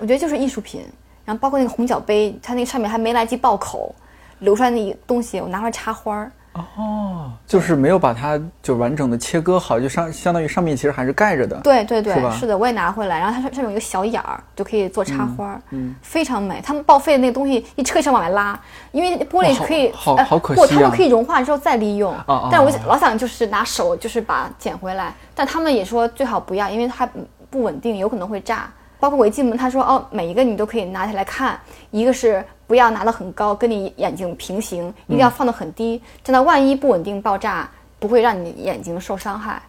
[0.00, 0.84] 我觉得就是艺术品。
[1.22, 3.94] 然后包括那个红脚杯，它那个上面还没来及爆口，
[4.40, 6.32] 流出来那东西，我拿出来插花儿。
[6.52, 11.56] 哦，就是没有把它就完整的切割好，就上相当于上面其实还是盖着的。
[11.62, 16.60] 对对对是吧，的，我也拿回来，然后它上上面有一个小眼儿，就可以做插花儿，嗯，非常美。
[16.60, 18.58] 他们报废的那个东西一车一车往外拉，
[18.90, 22.12] 因为玻璃是可以，好好可不，惜啊他们可以融化之后再利用。
[22.26, 27.08] 啊但我啊老想就是拿手就是把它捡回来，但他们也说最好不要，因为它
[27.48, 28.68] 不稳定，有可能会炸。
[29.00, 31.58] 包括我一进门，他说哦，每一个你都可以拿起来看，
[31.90, 39.60] 一个是不要拿得很高，跟你眼睛平行，一定要放得很低，这样万一不稳定爆炸，不会让你眼睛受伤害。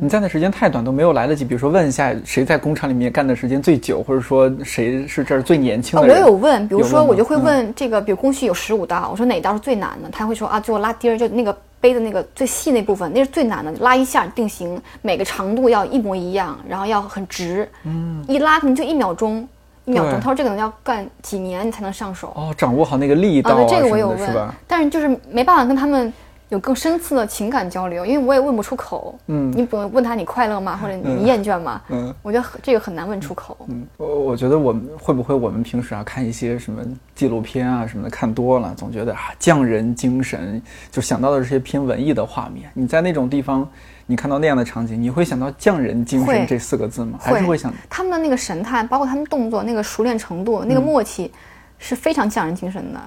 [0.00, 6.22] 你站的时间太短，都没有来得及，比如说问一下谁在工厂里面干的时间最久，或者说谁是这儿最年轻啊，的人。
[6.22, 10.08] 我有问，比如说我就会嗯问这个，比如工序有十五道，我说哪道是最难的？
[10.10, 19.46] 他会说啊，最后拉钉儿，就那个杯的那个最细那部分，那是最难的，拉一下定型，每个长度要一模一样，然后要很直，嗯，一拉可能就一秒钟，
[19.84, 20.18] 一秒钟。
[20.18, 22.32] 他说这个能要干几年你才能上手。
[22.34, 24.32] 哦，掌握好那个力道啊，对，这个我有问是？，
[24.66, 26.12] 但是就是没办法跟他们
[26.48, 29.18] 有更深次的情感交流，因为我也问不出口。
[29.26, 31.82] 嗯你不问他你快乐吗，或者嗯你厌倦吗？
[31.88, 33.56] 嗯我觉得这个很难问出口。
[33.68, 36.82] 嗯，我我觉得我们会不会我们平时啊看一些什么
[37.14, 42.70] 纪录片啊什么的看多了，总觉得啊匠人精神，就想到的是些偏文艺的画面。
[42.74, 43.68] 你在那种地方，
[44.06, 47.18] 你看到那样的场景，你会想到匠人精神这四个字吗？
[47.20, 51.32] 还是会想他们的那个神态，包括他们动作那个熟练程度、那个默契，
[51.78, 53.00] 是非常匠人精神的。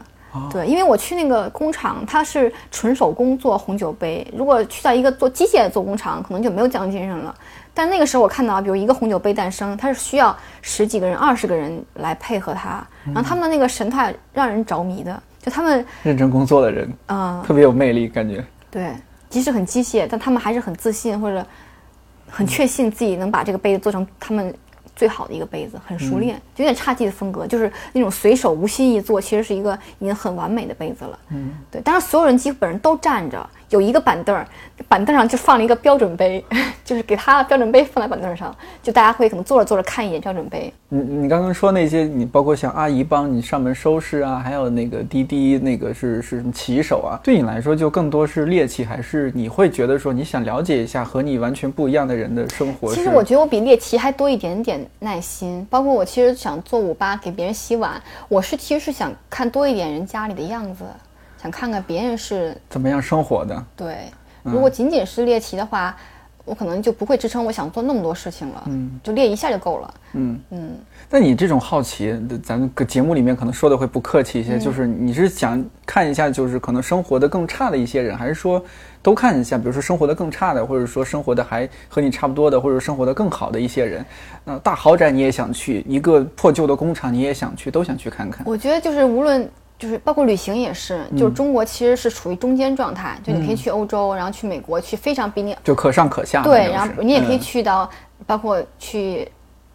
[0.51, 4.25] 对，因为我去那个工厂，它是纯手工做红酒杯。
[4.35, 7.33] 如果去到一个做机械的做工厂，可能就没有匠人精神了。
[7.73, 15.21] 但那个时候我看到，比如一个红酒杯诞生，它是需要十几个人、二十个人来配合它，然后他们的那个神态让人着迷的。
[15.41, 18.43] 就他们，认真工作的人，嗯、特别有魅力，感觉。
[18.69, 18.93] 对，
[19.29, 21.45] 即使很机械，但他们还是很自信，或者
[22.29, 24.53] 很确信自己能把这个杯子做成他们
[24.95, 31.19] 最好的一个杯子，很熟练，就有点侘寂的风格，就是那种随手无心一做，其实是一个已经很完美的杯子了。
[31.29, 31.81] 嗯，对。
[31.81, 34.47] 当然，所有人基本上都站着，有一个板凳儿，
[34.87, 36.43] 板凳上就放了一个标准杯，
[36.83, 40.73] 就是给他标准杯放在板凳上，就大家会可能坐着坐着看一眼标准杯。
[40.89, 52.91] 你你刚刚说那些，你包括像阿姨帮你上门收拾啊，还有那个滴滴那个是是什么骑手啊，对你来说就更多是猎奇，还是你会觉得说你想了解一下和你完全不一样的人的生活？
[52.93, 60.83] 其实我觉得我比猎奇还多一点点耐心，包括我其实想做五八给别人洗碗，我是其实是想看多一点人家里的样子，
[61.41, 63.65] 想看看别人是怎么样生活的。
[63.75, 64.05] 对，
[64.43, 65.95] 如果仅仅是猎奇的话，
[66.45, 68.63] 我可能就不会支撑我想做那么多事情了。
[68.67, 69.93] 嗯，就猎一下就够了。
[70.13, 70.75] 嗯嗯。
[71.09, 78.61] 那你这种好奇，咱们节目里面可能说的会不客气一些，就是你是想看一下，就是可能生活的更差的一些人，还是说
[79.01, 79.57] 都看一下？
[79.57, 84.05] 比如说生活的更差的，或者说生活的还和你差不多的，或者生活的更好的一些人。
[84.43, 88.43] 那大豪宅你也想去，一个破旧的工厂你也想去，都想去看看。
[88.45, 89.49] 我觉得就是无论。
[89.79, 96.43] 就是包括旅行也是，就是中国其实是处于中间状态，就你可以去欧洲，然后去美国，去非常比你就可上可下。
[96.43, 97.89] 对，然后你也可以去到，
[98.27, 99.25] 包括去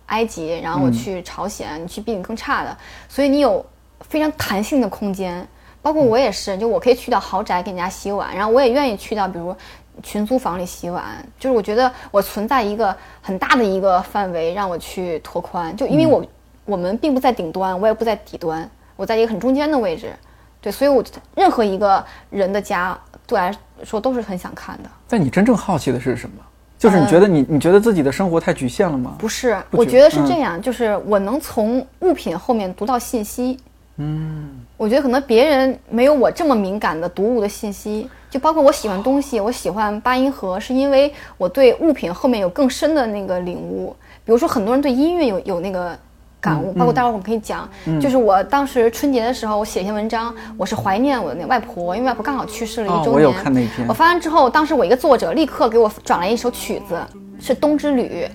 [0.06, 2.76] 埃及，然后我去朝鲜，你去比你更差的，
[3.08, 3.64] 所以你有
[4.02, 5.48] 非常弹性的空间。
[5.80, 9.56] 包括我也是，就我可以去到豪宅给人家洗碗，然后我也愿意去到比如
[10.02, 11.02] 群租房里洗碗。
[11.38, 16.24] 就是我觉得我存在一个很大的一个范围让我去拓宽，就因为我
[16.66, 18.70] 我们并不在顶端，我也不在底端。
[18.96, 20.12] 我在一个很中间的位置，
[20.60, 21.02] 对，所以我
[21.34, 24.88] 任何一个人的家对我来说都是很想看的。
[25.08, 26.36] 但你真正好奇的是什么？
[26.78, 29.16] 就是你觉得你你觉得自己的生活太局限了吗？
[29.18, 33.58] 不是，我觉得是这样，就是我能从物品后面读到信息。
[33.96, 43.96] 嗯，我觉得可能别人没有我这么敏感的读物的信息，就包括我喜欢东西，我喜欢八音盒，是因为我对物品后面有更深的那个领悟。
[44.24, 45.98] 比如说，很多人对音乐有有那个。
[46.44, 47.66] 感悟，包括待会儿我们可以讲，
[47.98, 53.14] 就是我当时春节的时候，我写一篇文章，我是怀念我的那外婆，因为外婆刚好去世了一周年。
[53.14, 53.88] 我有看那篇。
[53.88, 57.00] 我发完之后，当时我一个作者立刻给我转来一首曲子，
[57.40, 58.28] 是《冬之旅》，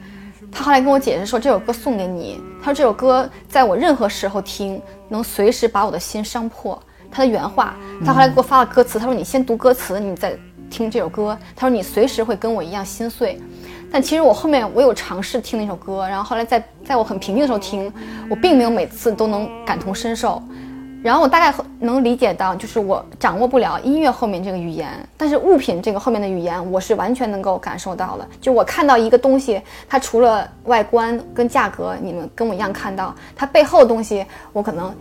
[0.52, 6.82] 他后来跟我解释说这首歌送给你，他说这首歌在我任何时候听，能随时把我的心伤破。
[7.12, 10.38] 他的原话，他后来给我发了歌词，他说你先读歌词，你再
[10.70, 13.40] 听这首歌，他说你随时会跟我一样心碎。
[13.92, 17.92] 但其实我后面我有尝试听那首歌，然后后来在在我很平静的时候听，
[18.30, 20.42] 我并没有每次都能感同身受，
[21.02, 28.28] 然后我大概能理解到，就是我掌握不了音乐后面这个语言，但是物品这个后面的语言我是完全能够感受到的。
[28.40, 34.94] 就我看到一个东西，它除了外观跟价格，你们跟我一样看到，它背后的东西，我可能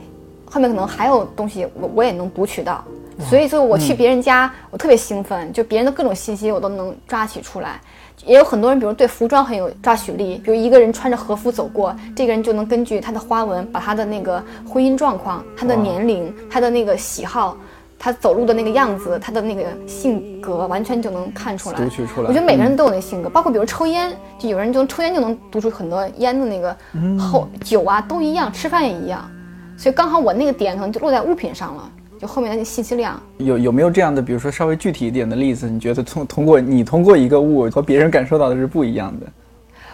[0.46, 2.82] 后面可能还有东西，我我也能读取到。
[3.20, 7.80] 所以，就我去别人家，我特别兴奋，就别人的各种信息我都能抓取出来。
[8.24, 17.56] 也有很多人，比如对服装很有抓取力，比如一个人穿着和服走过，这个人就能根据他的花纹，把他的那个婚姻状况、他的年龄、他的那个喜好、
[17.98, 21.76] 他走路的那个样子、他的那个性格，完全就能看出来。
[21.76, 22.28] 读取出来。
[22.28, 26.76] 我觉得每个人都有那性格，包括比如抽烟，就有人就抽烟就能读出很多烟的那个
[27.18, 29.28] 后酒啊，都一样，吃饭也一样。
[29.76, 31.90] 所以刚好我那个点可能就落在物品上了。
[32.18, 35.68] 就后面的那信息量有有没有这样的，比如说稍微具体一点的例子？
[35.68, 39.26] 你觉得通通过你通过一个物和别人感受到的是不一样的？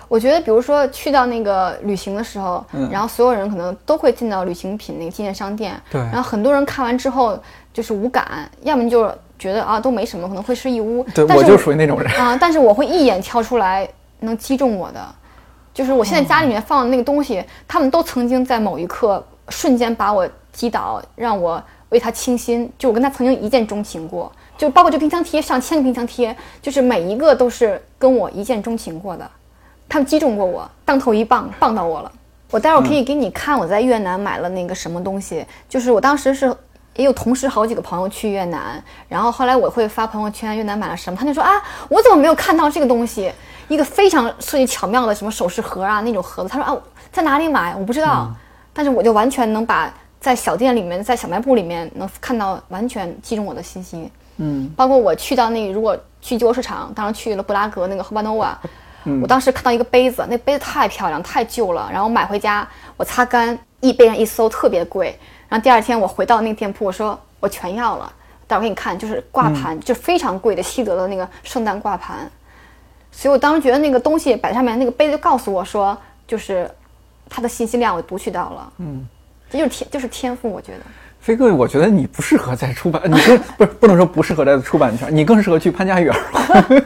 [0.07, 7.39] 我觉得，比如说去到那个旅行的时候，嗯，然后所有人可能都会进到旅行品那个纪念商店，对，然后很多人看完之后
[7.73, 11.03] 就是无感，要么就觉得啊都没什么，可能会是一屋。
[11.15, 13.89] 对，我就属于那种人啊，但是我会一眼挑出来
[14.21, 15.01] 能击中我的，
[15.73, 21.63] 就是我现在家里面放的那个东西，他们都曾经在某一刻瞬间把我击倒，让我。
[21.95, 29.31] 为他倾心，就我跟他曾经一见钟情过，就包括这冰箱贴，上千个冰箱贴，就是每一个都是跟我一见钟情过的，
[29.89, 32.11] 他们击中过我，当头一棒，棒到我了。
[32.51, 36.53] 我待会儿可以给你看我在越南买了那个什么东西，就是我当时是
[36.97, 43.33] 也有同时好几个朋友去越南，然后后来我会发朋友圈越南买了什么，他就说啊，我怎么没有看到这个东西？
[43.69, 46.77] 一个非常设计巧妙的什么首饰盒啊那种盒子，他说啊，
[47.13, 47.73] 在哪里买？
[47.77, 48.29] 我不知道，
[48.73, 49.95] 但是我就完全能把。
[50.25, 58.59] 在小店里面，在小卖部里面能看到完全击中我的信心，嗯，包括我去到那如果去旧货市场，当时去了布拉格那个 h 巴诺瓦，
[59.05, 65.15] 嗯，我当时看到一个杯子，那杯子太漂亮，太旧了，然后买回家我擦干，易贝上一搜特别贵，
[65.47, 68.11] 然后第二天我回到那个店铺，我说我全要了，
[68.47, 72.31] 待会儿给你看，就是挂盘，就非常贵的西德的那个圣诞挂盘，
[73.13, 75.94] 所以我当时觉得那个东西摆上面，那个杯子就告诉我说，
[76.27, 76.71] 就是
[77.29, 79.07] 它的信息量我读取到了，嗯。
[79.59, 80.50] 就是天，就是天赋。
[80.50, 80.79] 我觉得，
[81.21, 86.15] 飞哥，我觉得你不适合在出版，你说不是不能说不适合在出版圈，你更适合去潘家园。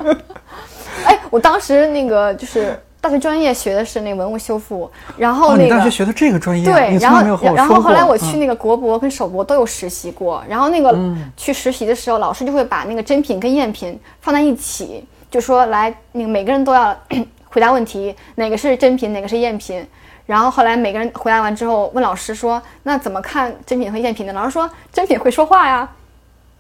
[1.05, 16.97] 哎，我当时那个就是大学专业学的是那个文物修复，然后哦，那个、你大学学的这个专业啊，对，然后然后后来我去嗯那个国博跟首博都有实习过，然后那个嗯去实习的时候，老师就会把那个真品跟赝品放在一起，就说来那个每个人都要
[17.51, 19.85] 回答问题，哪个是真品，哪个是赝品。
[20.29, 25.89] 然后后来每个人回答完之后，问老师说：“那怎么看真品和赝品呢？”老师说：“真品会说话呀。”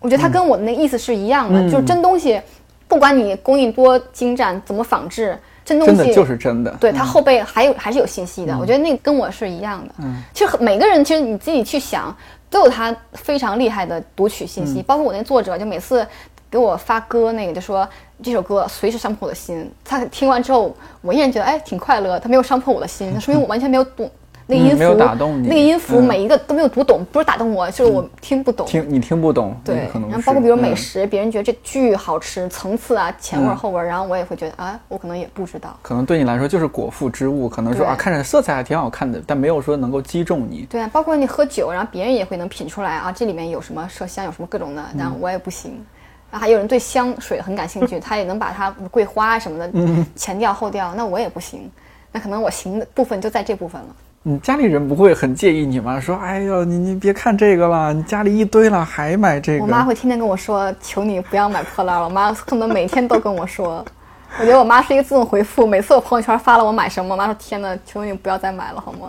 [0.00, 2.40] 我觉得他跟我的那个意思是一样的，嗯就是真东西，
[2.86, 8.56] 不管你工艺多精湛，怎么仿制，真东西真就是真的，对，它后背还有还是有信息的。
[8.58, 9.94] 我觉得那个跟我是一样的。
[9.98, 12.16] 嗯，其实每个人其实你自己去想，
[12.48, 14.80] 都有他非常厉害的读取信息。
[14.80, 16.06] 包括我那作者，就每次
[16.51, 17.88] 给我发歌，那个就说
[18.22, 19.70] 这首歌随时伤破我的心。
[19.84, 24.11] 他听完之后，我依然觉得哎挺快乐，他没有伤破我的心， 那说明我完全没有懂。
[24.51, 28.66] 那个音符、嗯没有打动你那个音符嗯每一个都没有读懂，不是打动我，就是我听不懂。
[28.66, 35.76] 听你听不懂，对可，能然后包括比如美嗯食，别人觉得这巨好吃，层次啊、前味后味儿，然后我也会觉得啊，我可能也不知道。
[35.82, 40.66] 可能对你来说就是果腹之物，可能说啊，看着色彩还挺好看的，但没有说能够击中你。
[40.70, 45.84] 对啊，包括你喝酒，然后别人也会能品出来啊，这里面有什么麝香，有什么各种的，但我也不行。
[46.30, 49.70] 然后还有人对香水很感兴趣， 他也能把它桂花什么的
[50.14, 51.70] 前调后调，那我也不行。
[52.12, 53.88] 那可能我行的部分就在这部分了。
[54.22, 55.98] 你家里人不会很介意你吗？
[56.00, 59.62] 说，哎呦，你你别看这个了，你家里一堆了，还买这个？
[59.62, 63.84] 我妈会天天跟我说：“求你不要买破烂了。”我妈恨不得每天都跟我说。
[64.38, 69.08] 我觉得我妈是一个自动回复，每次我朋友圈发了我买什么，我妈说：“天呐，求你不要再买了，好吗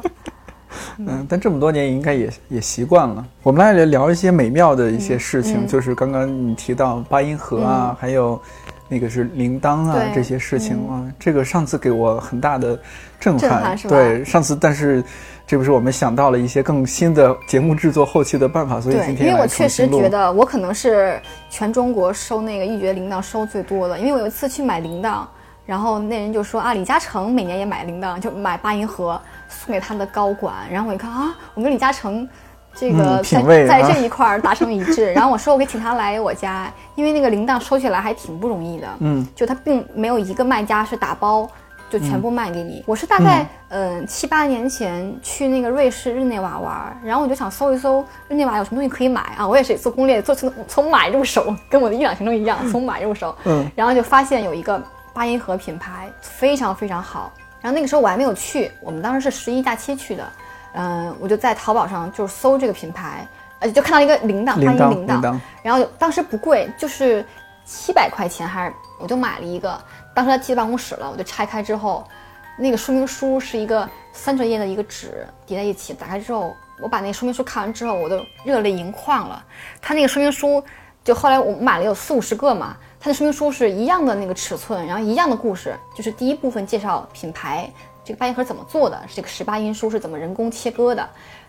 [0.97, 3.25] 嗯，但这么多年应该也也习惯了。
[3.43, 8.39] 我们来聊一些美妙的一些事情，嗯就是刚刚你提到八音盒啊，还有
[8.87, 12.79] 那个是铃铛啊这些事情啊，这个上次给我很大的
[13.19, 13.49] 震撼。
[13.49, 15.03] 震撼是吧对，上次但是
[15.45, 25.21] 这不是我们想到了一些更新的节目制作后期的办法，？”所以，今天来因为我确实觉得我可能是全中国收那个一绝铃铛收最多的，因为我有一次去买铃铛，
[25.65, 29.19] 然后那人就说啊，李嘉诚每年也买铃铛，就买八音盒
[29.49, 32.25] 送给他的高管，然后我一看啊，我跟李嘉诚。
[32.75, 41.49] 这个嗯在、在这一块儿达成一致，然后我说我可以请他来我家，因为那个铃铛收起来还挺不容易的，嗯，就他并没有一个卖家是打包
[41.89, 42.81] 就全部卖给你。
[42.85, 49.45] 我是大概嗯七八年前去那个瑞士日内瓦玩，然后我就想搜一搜日内瓦有什么东西可以买啊。
[49.45, 53.35] 我也是做攻略，做从从买入手，跟我的伊朗行程一样，从买入手。
[53.45, 54.81] 嗯，然后就发现有一个
[55.11, 57.33] 八音盒品牌非常非常好。
[57.61, 60.31] 然后那个时候我还没有去，我们当时是十一假期去的，
[60.73, 63.27] 嗯，我就在淘宝上就是搜这个品牌，
[63.59, 67.25] 呃就看到一个铃铛，铃铛八音铃铛，铛，然后当时不贵，就是
[67.65, 69.79] 七百块钱，还是我就买了一个。
[70.15, 72.05] 当时他寄到办公室了，我就拆开之后，
[72.57, 79.43] 那个说明书是一个三折页的一个纸叠在一起，打开之后，我把那个说明书看完之后，我都热泪盈眶了。
[79.81, 80.61] 他那个说明书，
[81.03, 87.71] 就后来我买了有四五十个嘛，它的说明书是一样的那个尺寸，然后一样的故事，就是第一部分介绍品牌，
[88.03, 91.07] 这个八音盒怎么做的，这个十八音书是怎么人工切割的。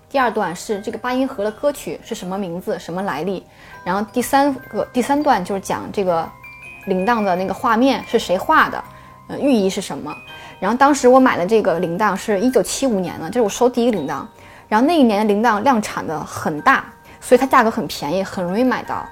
[0.08, 3.44] 第二段是这个八音盒的歌曲是什么名字、什么来历，
[3.84, 6.28] 然后第三个第三段就是讲这个
[6.86, 8.84] 铃铛的那个画面是谁画的，
[9.28, 10.14] 呃，寓意是什么。
[10.58, 14.24] 然后当时我买的这个铃铛是一九七五年的，这是我收第一个铃铛。
[14.68, 16.84] 然后那一年的铃铛量产的很大，
[17.20, 19.04] 所以它价格很便宜，很容易买到。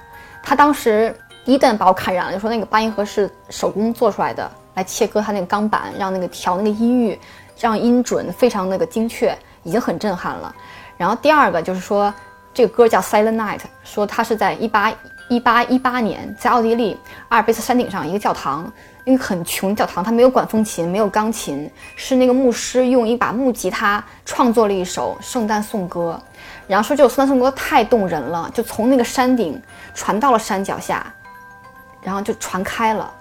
[0.43, 1.13] 它当时
[1.49, 7.19] 一旦把我看染了，就说那个八音盒是手工做出来的，来切割它那个钢板，让那个调那个音域，
[7.59, 10.53] 让音准非常那个精确，已经很震撼了。
[10.95, 12.13] 然后第二个就是说，
[12.53, 14.93] 这个歌叫《Silent Night》，说它是在一八
[15.27, 16.95] 一八一八年在奥地利
[17.29, 18.71] 阿尔卑斯山顶上一个教堂，
[19.05, 26.21] 一个很穷教堂，它没有管风琴，没有钢琴，是那个牧师用一把木吉他创作了一首圣诞颂歌。
[26.67, 29.59] 然后说这首圣诞颂歌太动人了，就从那个山顶
[29.95, 31.11] 传到了山脚下，
[32.01, 33.11] 然后就传开了。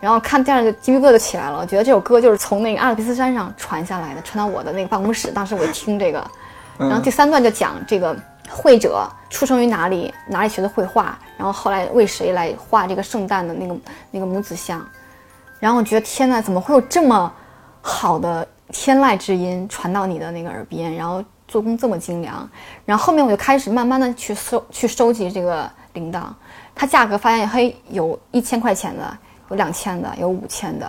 [0.00, 5.30] 然后看电视就鸡皮疙瘩就起来了，我觉得这首歌就是从那个阿尔卑斯山上传下来的，传到我的那个办公室。
[5.30, 6.30] 当时我一听这个，
[6.76, 8.16] 然后第三段就讲这个
[8.50, 13.76] 绘者出生于哪里，哪里学的绘画，然后后来为谁来画这个圣诞的那个
[14.10, 14.84] 那个母子像。
[15.60, 17.32] 然后我觉得天呐，怎么会有这么
[17.80, 22.48] 好的天籁之音传到你的那个耳边，然后做工这么精良。
[22.84, 26.24] 然后后面我就开始慢慢的去收去收集这个铃铛，
[26.74, 29.18] 它价格发现嘿有一千块钱的，
[29.50, 30.86] 有两千的，有五千的。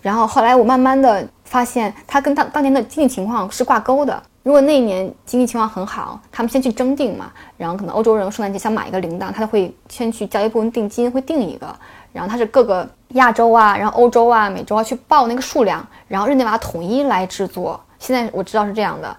[0.00, 4.20] 然后后来我慢慢的发现，它跟当当年的经济情况是挂钩的。
[4.42, 11.72] 如果那一年经济情况很好，他们先去征订嘛，然后可能欧洲人圣诞节想买一个铃铛，他就会先去交一部分定金，会订一个，
[12.12, 17.80] 然后他是各个亚洲啊，然后欧洲啊、美洲啊去报那个数量，然后日内瓦统一来制作。
[18.00, 19.16] 现在我知道是这样的。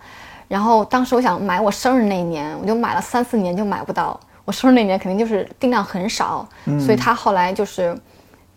[0.49, 4.19] 然后当时我想买我生日那一年，我就买了三四年就买不到。
[4.45, 6.47] 我生日那年肯定就是定量很少，
[6.79, 7.97] 所以他后来就是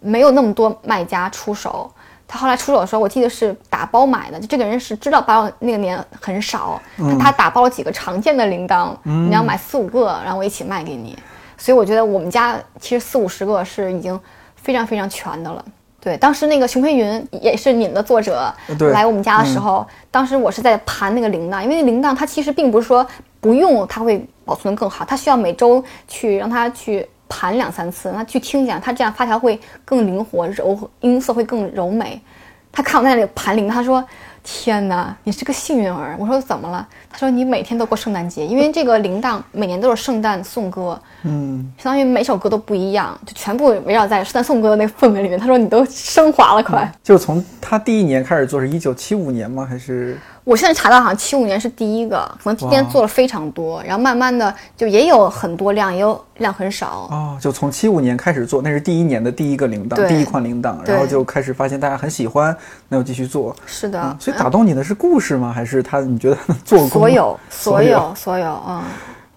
[0.00, 1.90] 没有那么多卖家出手。
[2.28, 11.16] 他后来出手的时候，我记得是打包买的，就这个人是知道八六那个年很少，他他打包了几个常见的铃铛，你要买四五个，然后我一起卖给你。
[11.56, 14.18] 所以我觉得我们家其实四五十个是已经
[14.56, 15.64] 非常非常全的了。
[16.06, 23.04] 对，当时那个熊培云也是你们的作者对来我们家的时候，当时我是在盘那个铃铛，因为那铃铛它其实并不是说
[23.40, 32.22] 不用它会保存的更好，它需要每周去让它去盘两三次，让它去听一下，它这样发条会更灵活，柔音色会更柔美。
[32.70, 34.04] 他看我在那里盘铃，他说
[34.48, 46.88] ：“天哪，你是个幸运儿。”我说：“怎么了？”他说：“你每天都过圣诞节，因为这个铃铛每年都是圣诞颂歌，嗯，相当于每首歌都不一样，就全部围绕在圣诞颂歌的那个氛围里面。”他说：“你都升华了，快。
[47.02, 49.66] 就是从他第一年开始做，是一九七五年吗？
[49.68, 50.16] 还是
[50.46, 57.08] 我现在查到好像七五年是第一个，可能今天哇做了非常多，然后慢慢的就也有很多量，也有量很少。
[57.10, 62.56] 哦，就从七五年开始做，那是第一年的第一个铃铛，第一款铃铛，然后就开始发现大家很喜欢，
[62.88, 63.56] 那就继续做。
[63.66, 65.52] 是的，嗯所以打动你的是故事吗？
[65.52, 66.90] 还是他你觉得做工？
[66.90, 68.82] 所有所所有所有，嗯，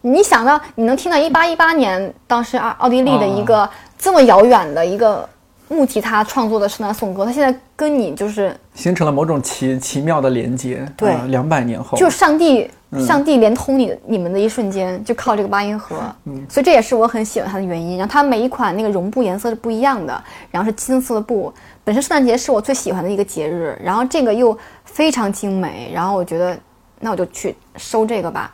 [0.01, 5.27] 你想到你能听到一八一八年当时奥奥地利的一个这么遥远的一个
[5.69, 10.85] 木吉他创作的圣诞颂歌，他现在跟你就是形成了某种奇奇妙的连接。
[10.97, 12.69] 对两百年后，就是上帝
[13.05, 15.95] 上帝连通你你们的一瞬间，就靠这个八音盒，
[16.25, 17.97] 嗯所以这也是我很喜欢它的原因。
[17.97, 21.53] 然后它每一款那个绒布颜色是不一样的，然后是金色的布。
[21.83, 26.57] 本身圣诞节是我最喜欢的一个节日，然后这个又非常精美，然后我觉得
[26.99, 28.53] 那我就去收这个吧。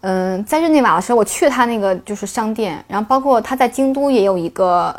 [0.00, 4.94] 嗯，在日内瓦的时候，我去他那个就是商店，然后包括他在京都也有一个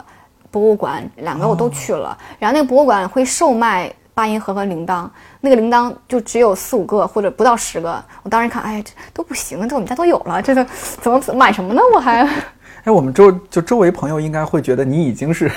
[0.58, 2.18] 博物馆，两个我都去了。
[2.40, 5.08] 然后那个博物馆会售卖八音盒和铃铛，
[5.42, 8.04] 那个铃铛就只有四五个或者不到十个。
[8.24, 10.66] 我当时看，哎，这都不行，这我们家都有了，这个
[11.02, 11.82] 怎么买什么呢？
[11.94, 12.28] 我还
[12.84, 15.52] 哎，我们周就周围朋友应该会觉得你已经是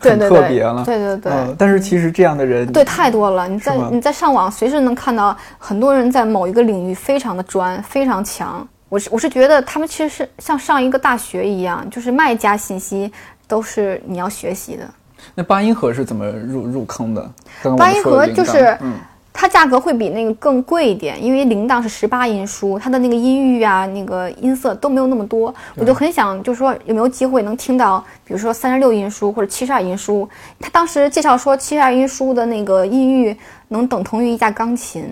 [0.00, 0.84] 对对对特别了。
[0.84, 3.48] 对对对嗯但是其实这样的人，对，太多了。
[3.48, 8.66] 你在你在上网随时能看到很多人在某一个领域非常的专，非常强。
[8.90, 13.10] 我是我是觉得他们其实是像上一个大学一样，就是卖家信息
[13.50, 14.88] 都是你要学习的。
[15.34, 17.20] 那八音盒是怎么入入坑的？
[17.62, 18.94] 刚刚八音盒就是嗯，
[19.32, 25.54] 它价格会比那个更贵一点，因为铃铛是十八音书，它的那个音域啊、那个音色都没有那么多。
[25.76, 30.26] 我就很想，就是说有没有机会能听到，比如说三十六音书或者七十二音书。
[30.58, 33.36] 他当时介绍说，七十二音书的那个音域
[33.68, 35.04] 能等同于一架钢琴。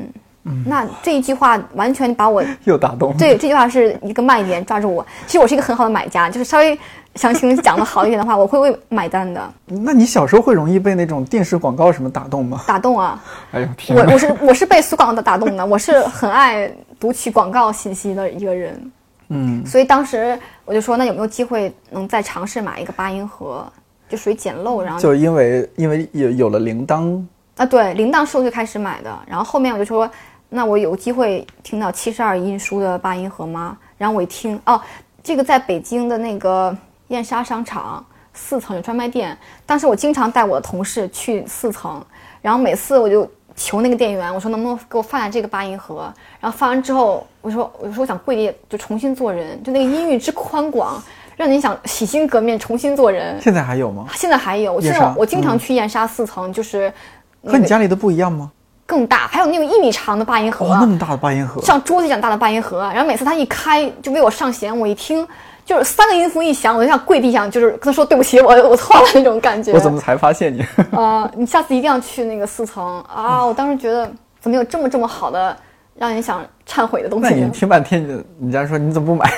[0.64, 3.14] 那这一句话完全把我 又打动。
[3.18, 5.06] 对，这句话是一个卖点，抓住我。
[5.26, 6.78] 其实我是一个很好的买家，就是稍微
[7.18, 9.52] 详情讲的好一点的话，我会为买单的。
[9.66, 12.62] 那你小时候会容易被那种电视广告什么打动吗？
[12.66, 13.20] 打动啊！
[13.50, 14.04] 哎呦天哪！
[14.06, 18.92] 我我是我是被苏广告打动的，我是很爱读取广告信息的一个人，
[19.30, 23.66] 嗯，所以当时我就说，那有没有机会能再尝试买一个八音盒，
[24.08, 27.20] 就属于捡漏，然后就因为因为有有了铃铛，
[27.56, 30.08] 啊对，铃铛是我最开始买的，然后后面我就说，
[30.48, 33.76] 那我有机会听到七十二音书的八音盒吗？
[33.96, 34.80] 然后我一听，哦，
[35.22, 36.76] 这个在北京的那个
[37.08, 39.36] 燕莎商场四层有专卖店，
[39.66, 42.02] 当时我经常带我的同事去四层，
[42.40, 46.12] 然后每次我就求那个店员，我说能不能给我放下这个八音盒？
[46.38, 51.02] 然后放完之后，我说我说我想跪地就重新做人，就那个音域之宽广，
[51.36, 53.36] 让你想洗心革面，重新做人。
[53.40, 54.06] 现在还有吗？
[54.14, 56.92] 现在还有，我现燕莎在我经常去燕莎四层，就是
[57.40, 58.52] 那个和你家里的不一样吗？
[58.86, 65.26] 更大，还有那种一米长的八音盒，哦，那么大的八音盒，像桌子一样大的八音盒，然后每次他一开就为我上弦，我一听
[65.68, 69.70] 就是三个音符一响，我就想跪地上，就是跟他说对不起，我我错了那种感觉。
[69.70, 70.64] 我怎么才发现你？
[70.92, 73.44] 呃，你下次一定要去那个四层啊！
[73.44, 74.10] 我当时觉得
[74.40, 75.54] 怎么有这么这么好的
[75.94, 79.30] 让人想忏悔的东西那你西，听半天，你你家说你怎么不买？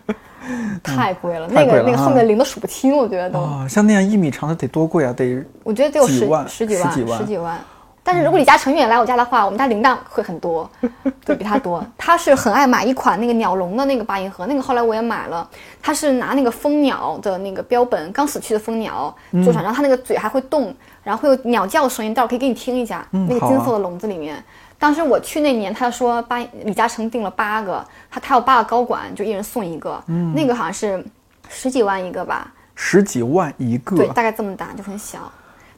[0.84, 1.48] 太贵了。
[1.48, 7.58] 那个那个后面零都数不清，我觉得都，哦，像那样一米长的得多贵啊，得我觉得得有十十几万，十几万十几万。
[8.06, 10.70] 但是如果李嘉诚愿意来我家的话，我们家铃铛会很多，
[11.24, 11.84] 对比他多。
[11.96, 15.48] 他是很爱买一款那个鸟笼的那个八音盒，那个后来我也买了。
[15.82, 23.06] 他是拿那个蜂鸟的那个标本，刚死去的蜂鸟做出来，然后他那个嘴还会动，然后会有鸟叫的声音，待会儿可以给你听一下。
[23.10, 24.44] 那个金色的笼子里面，
[24.78, 30.02] 当时我去那年，他说八李嘉诚订了八个，他他有八个高管，就一人送一个，
[30.34, 31.02] 那个好像是
[31.48, 32.52] 十几万一个吧。
[32.74, 35.20] 十几万一个对，大概这么大，就很小。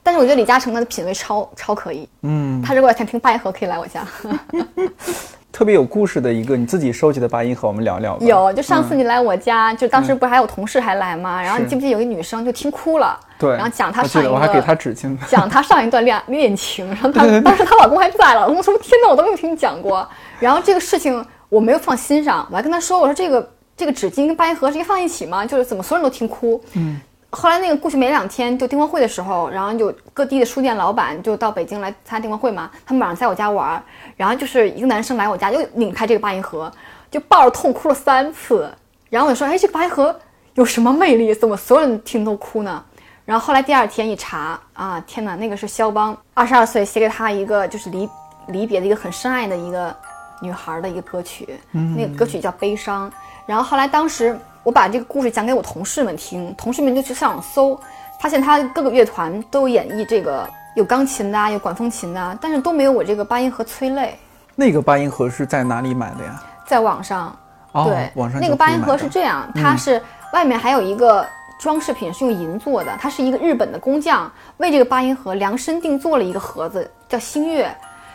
[0.07, 4.07] 但是我觉得李嘉诚的品味超超可以，嗯，他如果想听八音盒，可以来我家。
[5.51, 8.17] 特别有故事的一个你自己收集的八音盒，我们聊聊。
[8.21, 11.43] 有，就上次你来我家，就当时不是还有同事还来吗？
[11.43, 15.17] 然后你记不记得有一个女生就听哭了，对，然后讲她上我还给她个纸巾。
[15.29, 20.09] 讲她上一段恋恋情，然后她当时她老公还在了，老公说天哪，我都没有听你讲过。
[20.39, 25.45] 然后这个事情我没有放心上，我还跟她说，我说这个这个纸巾跟八音盒是应该放一起吗？
[25.45, 26.63] 就是怎么所有人都听哭。
[26.75, 27.01] 嗯。
[27.31, 33.83] 后来那个过去没两天，就订货会的时候，然后就各地的书店老板就到北京来参加订货会嘛，他们晚上在我家玩儿，
[34.17, 36.73] 然后就是一个男生来我家又拧开这个八音盒，
[37.11, 38.73] 就抱着痛哭了三次，
[39.11, 40.15] 然后我就说，哎，这个八音盒
[40.55, 41.35] 有什么魅力？
[41.35, 42.83] 怎么所有人听都哭呢？
[43.25, 48.09] 然后后来第二天一查啊，天哪，那个是肖邦二十二岁写给他一个就是离
[48.49, 49.95] 离别的一个很深爱的一个
[50.41, 53.11] 女孩的一个歌曲，那个歌曲叫《悲伤》。
[53.45, 57.81] 然后后来当时我把这个故事讲给我同事们听，同事们就去上网搜，
[58.19, 60.45] 发现他各个乐团都有演绎这个，
[60.75, 64.19] 有钢琴的啊，有管风琴的啊，但是都没有我这个八音盒催泪。
[64.57, 66.43] 那个八音盒是在哪里买的呀？
[66.67, 67.39] 在网上，
[67.71, 70.03] 哦对，网上那个八音盒是这样，它是
[70.33, 71.25] 外面还有一个
[71.61, 77.73] 装饰品是用银做的，它是一个日本的工匠为这个八音盒量身定做了一个盒子，叫星月。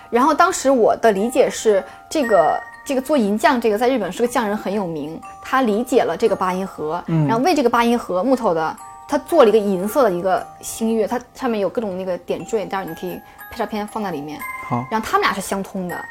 [0.09, 8.75] 然后当时我的理解是，这个这个做银匠这个在日本是个匠人很有名，他理解了这个八音盒，嗯然后为这个八音盒木头的，
[9.07, 13.19] 他做了一个银色的一个星月，它上面有各种那个点缀，待会儿你可以
[13.51, 14.39] 拍照片放在里面。
[14.67, 16.05] 好，然后他们俩是相通的，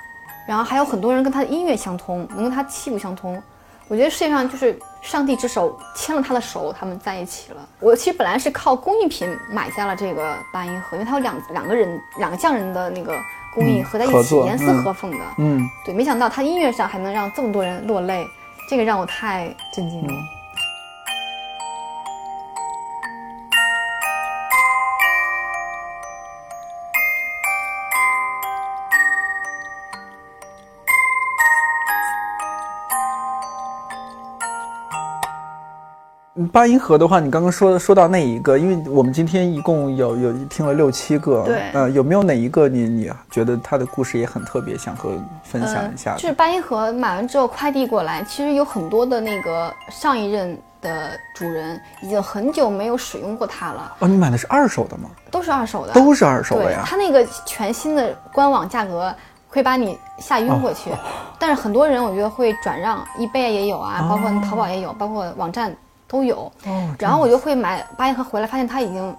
[0.46, 3.42] 然后还有很多人跟他的音乐相通，能跟他气度相通。
[3.88, 7.68] 我觉得世界上就是上帝之手牵了他的手，他们在一起了。
[7.80, 13.16] 我其实本来是靠工艺品买下了这个八音盒，因为它有两两个人两个匠人的那个
[13.54, 15.18] 工艺嗯合在一起，严丝嗯合缝的。
[15.38, 18.28] 嗯，对，没想到他音乐上还能让这么多人落泪，
[18.68, 20.14] 这个让我太震惊了。
[36.48, 45.10] 八音盒的话，你刚刚说说到那一个，因为我们今天一共有有听了六七个，对呃，有没有哪一个你你觉得他的故事也很特别，想和
[45.42, 46.18] 分享一下的？
[46.18, 55.10] 就是八音盒买完之后快递过来，其实有很多的那个上一任的主人已经很久没有使用过它了，哦，你买的是二手的吗？
[55.30, 56.82] 都是二手的，都是二手的呀？
[56.86, 59.14] 它那个全新的官网价格
[59.48, 60.90] 会把你吓晕过哦去，
[61.38, 65.74] 但是很多人我觉得会转让，eBay 也有啊，包括淘宝也有，包括网站
[66.10, 66.50] 都有。
[66.66, 69.16] 哦，然后我就会买八音盒回来，发现它已经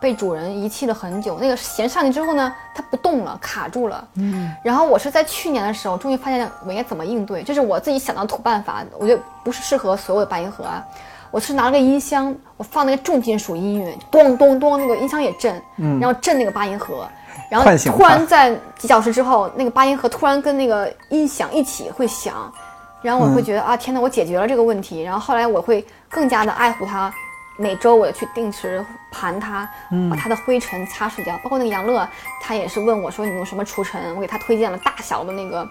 [0.00, 1.38] 被主人遗弃了很久。
[1.38, 4.08] 那个弦上去之后呢，它不动了，卡住了。
[4.14, 4.50] 嗯。
[4.64, 10.82] 然后我是在去年的时候，终于发现我应该怎么应对，这是我自己想到的土办法，我觉得不是适合所有的八音盒啊。
[11.30, 15.62] 我是拿了个音箱，我放那个重金属音乐，咚咚咚，那个音箱也震，
[15.98, 17.08] 然后震那个八音盒，
[17.48, 22.52] 然后突然在几小时之后，那个八音盒突然跟那个音响一起会响，
[23.00, 25.00] 然后我会觉得、啊，天哪，我解决了这个问题。
[25.00, 25.82] 然后后来我会
[26.12, 27.12] 更加的爱护它，
[27.56, 29.68] 每周我去定时盘它，
[30.10, 31.36] 把它的灰尘擦拭掉。
[31.38, 32.06] 包括那个杨乐，
[32.42, 35.66] 他也是问我说你用什么除尘，我给他推荐了大小的那个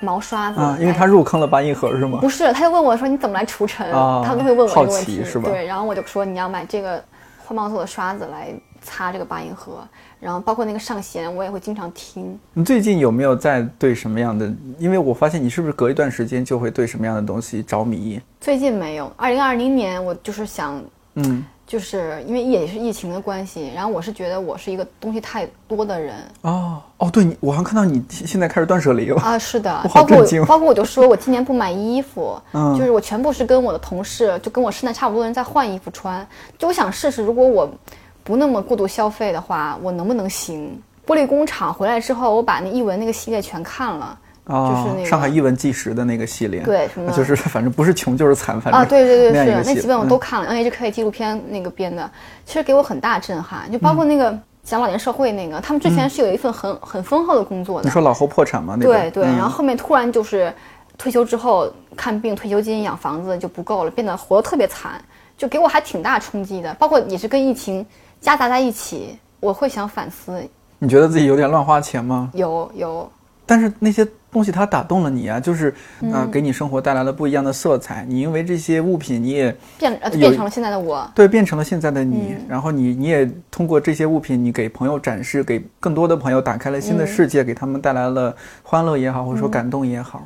[0.00, 2.18] 毛刷子啊，因为他入坑了八音盒是吗？
[2.20, 4.22] 不是，他就问我说你怎么来除尘，啊。
[4.24, 5.50] 他们都会问我这个问题，是吧？
[5.50, 7.02] 对，然后我就说你要买这个
[7.44, 9.86] 花茂做的刷子来擦这个八音盒，
[10.20, 12.38] 然后包括那个上弦，我也会经常听。
[12.52, 14.52] 你最近有没有在对什么样的？
[14.78, 18.20] 因为我发现你是不是隔一段时间就会对什么样的东西着迷？
[18.40, 20.82] 最近没有，二零二零年我就是想，
[21.14, 29.20] 嗯，就是因为也是疫情的关系，然后我是觉得我是一个东西太多的人哦哦，对你，我好像看到你现在开始断舍离了。
[29.22, 36.26] 啊，是的 我，好包括我包括我就说我今年不买衣服，嗯就是我全部是跟我的同事，就跟我身材差不多的人在换衣服穿，
[36.58, 37.70] 就我想试试，如果我
[38.30, 40.80] 不那么过度消费的话，我能不能行？
[41.06, 50.08] 玻璃工厂回来之后，我把那译文那个系列全看了，哦，就是那个上海译文纪实的那个系列，对什么就是 反正不是穷就是惨，反正啊，对对对，是那几本我嗯。
[50.08, 52.08] 都看了，NHK 纪录片那个编的，
[52.46, 57.88] 其实给我很大震撼，就包括那个讲老年社会那个，他们之前是有一份很很丰厚的工作的。
[57.88, 58.76] 你，说老侯破产吗？
[58.78, 58.92] 那个。
[58.92, 59.36] 对对，嗯。
[59.36, 60.52] 然后后面突然就是
[60.96, 65.02] 退休之后看病、退休金、养房子就不够了，变得活得特别惨，
[65.36, 66.72] 就给我还挺大冲击的。
[66.74, 67.84] 包括也是跟疫情
[68.20, 70.42] 夹杂在一起，我会想反思，
[70.78, 72.30] 你觉得自己有点乱花钱吗？
[72.34, 73.10] 有有
[73.46, 78.04] 但是那些东西它打动了你啊，就是嗯呃，给你生活带来了不一样的色彩。
[78.08, 81.10] 你因为这些物品，你也变呃有变成了现在的我。
[81.14, 90.22] 对变成了现在的你，嗯然后你你也通过这些物品，你给朋友展示，给更多的朋友打开了新的世界，给他们带来了欢乐也好，或者说感动也好。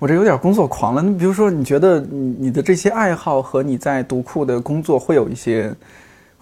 [0.00, 1.02] 我这有点工作狂了。
[1.02, 5.72] 你比如说，你觉得你你的这些爱好和你在读库的工作会有一些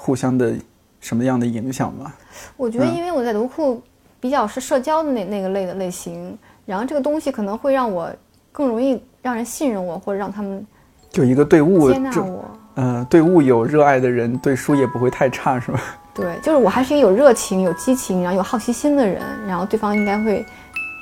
[0.03, 0.55] 互相的
[0.99, 2.11] 什么样的影响吗？
[2.57, 3.83] 我觉得因为我在读库
[4.19, 8.11] 比较是社交的那那个类的类型，然后这个东西可能会让我
[8.51, 10.67] 更容易让人信任我，或者让他们
[11.11, 12.45] 就一个对物接纳我。
[12.77, 15.79] 呃对物有热爱的人，对书也不会太差，是吧？
[16.15, 20.47] 对，就是我还是一个有热情、有激情，然后有好奇心的人，然后对方应该会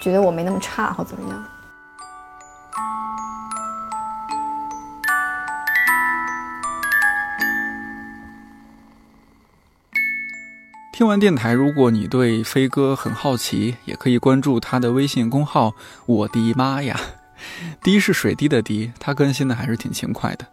[0.02, 1.44] 觉得我没那么差或怎么样。
[10.98, 15.72] 听完电台，如果你对飞哥很好奇，也可以关注他的微信公号
[16.06, 17.00] “我的妈呀”，
[17.84, 20.44] 滴是水滴的滴，他更新的还是挺勤快的。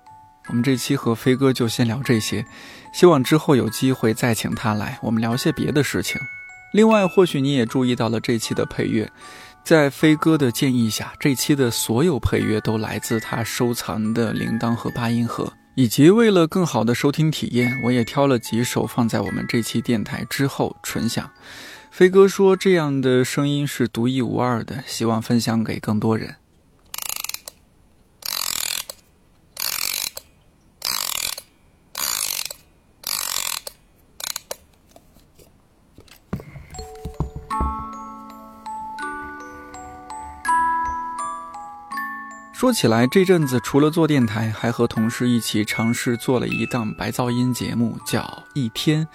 [0.50, 2.46] 我们这期和飞哥就先聊这些，
[2.94, 6.22] 希望之后有机会再请他来，我们聊些别的事情。
[6.74, 9.12] 另外，或许你也注意到了这期的配乐，
[9.64, 15.52] 在飞哥的建议下，这期的所有配乐都来自他收藏的铃铛和八音盒。
[15.76, 21.30] 以及为了更好的收听体验，我也挑了几首放在我们这期电台之后纯享。
[21.92, 26.36] 飞哥说这样的声音是独一无二的，希望分享给更多人。
[42.66, 48.22] 说起来，这阵子除了做电台，还和同事一起尝试做了一档白噪音节目，叫
[48.56, 49.06] 《一天》，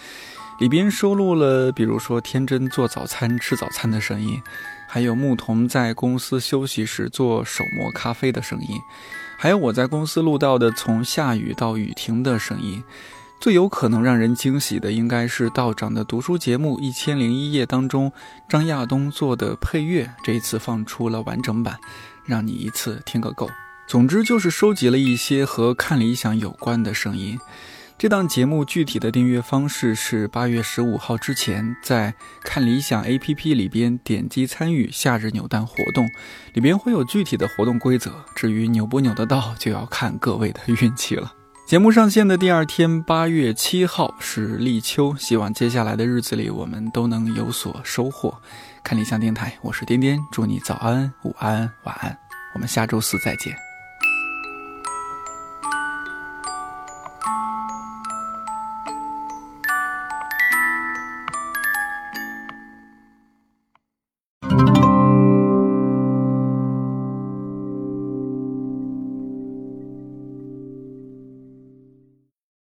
[0.60, 4.40] 里边收录了比如说天真做早餐吃早餐的声音，
[4.86, 8.78] 还有牧童在公司休息时做手磨咖啡的声音，
[9.36, 12.80] 还有我在公司录到的从下雨到雨停的声音。
[13.40, 18.12] 最有可能让人惊喜的，应该是道长的读书节目《一千零一夜》当中
[18.48, 21.80] 张亚东做的配乐，这一次放出了完整版。
[22.30, 23.50] 让你一次听个够。
[23.86, 27.36] 总之就是收集了一些和看理想有关的声音。
[27.98, 36.08] 这档节目具体的订阅方式是八月十五号之前在看理想 APP 里边点击参与夏日扭蛋活动，
[36.54, 38.24] 里边会有具体的活动规则。
[38.34, 41.34] 至于扭不扭得到，就要看各位的运气了。
[41.70, 48.36] 节目上线的第二天，八月七号是立秋，希望接下来的日子里我们都能有所收获。
[48.82, 52.18] 看理想电台，我是颠颠，祝你早安、午安、晚安，
[52.54, 53.69] 我们下周四再见。